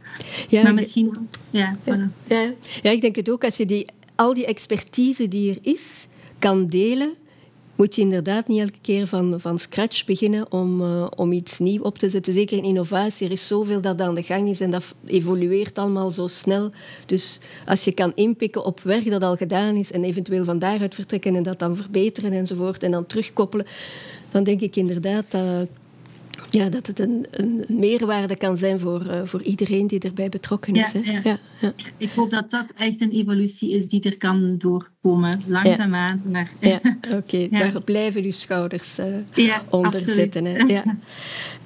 Ja, 0.48 0.64
maar 0.64 0.74
misschien... 0.74 1.28
Ja, 1.50 1.78
ja, 1.86 2.10
ja, 2.28 2.54
ja, 2.82 2.90
ik 2.92 3.02
denk 3.02 3.16
het 3.16 3.30
ook. 3.30 3.44
Als 3.44 3.58
je 3.58 3.66
die, 3.66 3.88
al 4.16 4.34
die 4.34 4.46
expertise 4.46 5.28
die 5.28 5.52
er 5.52 5.58
is, 5.62 6.08
kan 6.40 6.68
delen 6.68 7.16
moet 7.76 7.96
je 7.96 8.02
inderdaad 8.02 8.48
niet 8.48 8.60
elke 8.60 8.80
keer 8.82 9.08
van, 9.08 9.40
van 9.40 9.60
scratch 9.60 10.06
beginnen 10.06 10.52
om, 10.52 10.82
uh, 10.82 11.08
om 11.16 11.32
iets 11.32 11.60
nieuws 11.60 11.84
op 11.86 11.98
te 11.98 12.10
zetten. 12.10 12.34
Zeker 12.34 12.58
in 12.58 12.64
innovatie. 12.64 13.26
Er 13.26 13.32
is 13.32 13.48
zoveel 13.48 13.82
dat 13.82 14.02
aan 14.02 14.16
de 14.16 14.24
gang 14.24 14.50
is 14.50 14.62
en 14.62 14.72
dat 14.72 14.96
evolueert 15.06 15.78
allemaal 15.78 16.12
zo 16.12 16.28
snel. 16.28 16.72
Dus 17.06 17.40
als 17.66 17.84
je 17.84 17.92
kan 17.92 18.12
inpikken 18.16 18.66
op 18.66 18.80
werk 18.80 19.10
dat 19.10 19.24
al 19.24 19.36
gedaan 19.36 19.76
is 19.76 19.92
en 19.92 20.04
eventueel 20.04 20.44
van 20.44 20.60
daaruit 20.60 20.96
vertrekken 20.96 21.36
en 21.36 21.44
dat 21.44 21.60
dan 21.60 21.78
verbeteren 21.78 22.32
enzovoort 22.32 22.84
en 22.84 22.92
dan 22.92 23.06
terugkoppelen, 23.06 23.66
dan 24.30 24.44
denk 24.44 24.62
ik 24.62 24.76
inderdaad 24.76 25.32
dat 25.32 25.68
ja, 26.56 26.70
dat 26.70 26.88
het 26.88 27.00
een, 27.00 27.26
een 27.32 27.66
meerwaarde 27.68 28.36
kan 28.36 28.58
zijn 28.58 28.80
voor, 28.80 29.06
uh, 29.08 29.22
voor 29.24 29.42
iedereen 29.42 29.88
die 29.88 30.00
erbij 30.00 30.30
betrokken 30.30 30.76
is. 30.76 30.92
Ja, 30.92 31.02
hè? 31.02 31.30
Ja. 31.30 31.40
ja. 31.60 31.74
Ik 31.98 32.10
hoop 32.16 32.30
dat 32.30 32.52
dat 32.52 32.66
echt 32.76 33.02
een 33.02 33.12
evolutie 33.12 33.72
is 33.72 33.88
die 33.88 34.02
er 34.02 34.18
kan 34.18 34.58
doorkomen, 34.58 35.44
langzaamaan. 35.48 36.22
Maar... 36.32 36.52
Ja, 36.60 36.80
oké, 37.20 37.48
daar 37.50 37.82
blijven 37.82 38.24
uw 38.24 38.32
schouders 38.32 39.00
uh, 39.36 39.58
onder 39.70 40.00
zitten. 40.00 40.46
Hè? 40.46 40.64
Ja. 40.76 40.84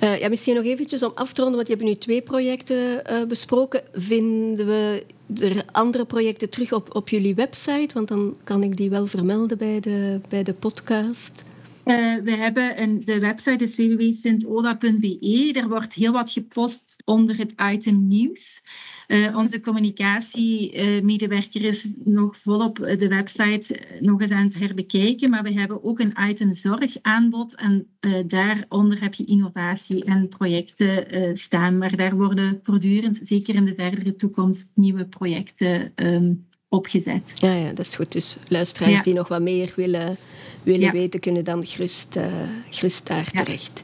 Uh, 0.04 0.20
ja, 0.20 0.30
misschien 0.30 0.56
nog 0.56 0.64
eventjes 0.64 1.04
om 1.04 1.12
af 1.16 1.34
te 1.34 1.42
ronden, 1.42 1.56
want 1.56 1.68
je 1.68 1.74
hebt 1.74 1.88
nu 1.88 1.96
twee 1.96 2.22
projecten 2.22 3.04
besproken. 3.28 3.82
Vinden 3.94 4.66
we 4.66 5.06
er 5.40 5.64
andere 5.72 6.06
projecten 6.06 6.50
terug 6.50 6.74
op, 6.74 6.96
op 6.96 7.10
jullie 7.10 7.36
website? 7.36 7.90
Want 7.94 8.08
dan 8.08 8.36
kan 8.44 8.64
ik 8.64 8.78
die 8.78 8.90
wel 8.90 9.06
vermelden 9.06 9.58
bij 9.58 9.80
de, 9.80 10.20
bij 10.30 10.44
de 10.44 10.54
podcast. 10.54 11.44
Uh, 11.90 12.16
we 12.24 12.32
hebben 12.32 12.82
een, 12.82 13.00
de 13.00 13.20
website 13.20 13.64
is 13.64 13.76
www.sintoda.be. 13.76 15.52
Er 15.54 15.68
wordt 15.68 15.94
heel 15.94 16.12
wat 16.12 16.32
gepost 16.32 17.02
onder 17.06 17.38
het 17.38 17.54
item 17.72 18.08
nieuws. 18.08 18.62
Uh, 19.08 19.38
onze 19.38 19.60
communicatiemedewerker 19.60 21.62
uh, 21.62 21.68
is 21.68 21.94
nog 22.04 22.38
volop 22.38 22.76
de 22.76 23.08
website 23.08 23.82
nog 24.00 24.22
eens 24.22 24.32
aan 24.32 24.44
het 24.44 24.60
herbekijken, 24.60 25.30
maar 25.30 25.44
we 25.44 25.54
hebben 25.54 25.84
ook 25.84 26.00
een 26.00 26.14
item 26.30 26.54
zorgaanbod 26.54 27.56
en 27.56 27.88
daaronder 28.28 29.02
heb 29.02 29.14
je 29.14 29.26
innovatie 29.26 30.04
en 30.04 30.28
projecten 30.28 31.38
staan. 31.38 31.78
Maar 31.78 31.96
daar 31.96 32.16
worden 32.16 32.60
voortdurend, 32.64 33.20
zeker 33.22 33.56
in 33.56 33.66
de 33.66 33.76
verdere 33.76 34.16
toekomst, 34.16 34.72
nieuwe 34.76 35.06
projecten 35.06 35.92
um, 35.96 36.48
opgezet. 36.68 37.34
Ja, 37.36 37.54
ja, 37.54 37.74
dat 37.74 37.86
is 37.86 37.96
goed. 37.96 38.12
Dus 38.12 38.38
luisteraars 38.48 38.94
ja. 38.94 39.04
die 39.04 39.14
nog 39.14 39.28
wat 39.28 39.42
meer 39.42 39.74
willen 39.76 40.18
willen 40.64 40.92
weten, 40.92 41.20
kunnen 41.20 41.44
dan 41.44 41.66
gerust, 41.66 42.16
uh, 42.18 42.24
gerust 42.70 43.08
daar 43.08 43.32
terecht. 43.32 43.84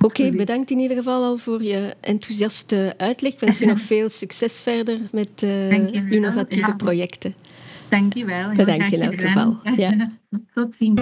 Oké, 0.00 0.30
bedankt 0.30 0.70
in 0.70 0.78
ieder 0.78 0.96
geval 0.96 1.22
al 1.22 1.36
voor 1.36 1.62
je 1.62 1.94
enthousiaste 2.00 2.94
uitleg. 2.96 3.32
Ik 3.32 3.40
wens 3.40 3.58
je 3.58 3.66
nog 3.66 3.80
veel 3.92 4.08
succes 4.08 4.60
verder 4.60 4.98
met 5.12 5.42
uh, 5.44 6.10
innovatieve 6.10 6.70
ja. 6.70 6.76
projecten. 6.76 7.34
Dank 7.88 8.14
je 8.14 8.24
wel. 8.24 8.52
Bedankt 8.54 8.92
in 8.92 9.00
elk 9.00 9.20
geval. 9.20 9.56
Ja. 9.76 10.10
Tot 10.54 10.76
ziens. 10.76 11.00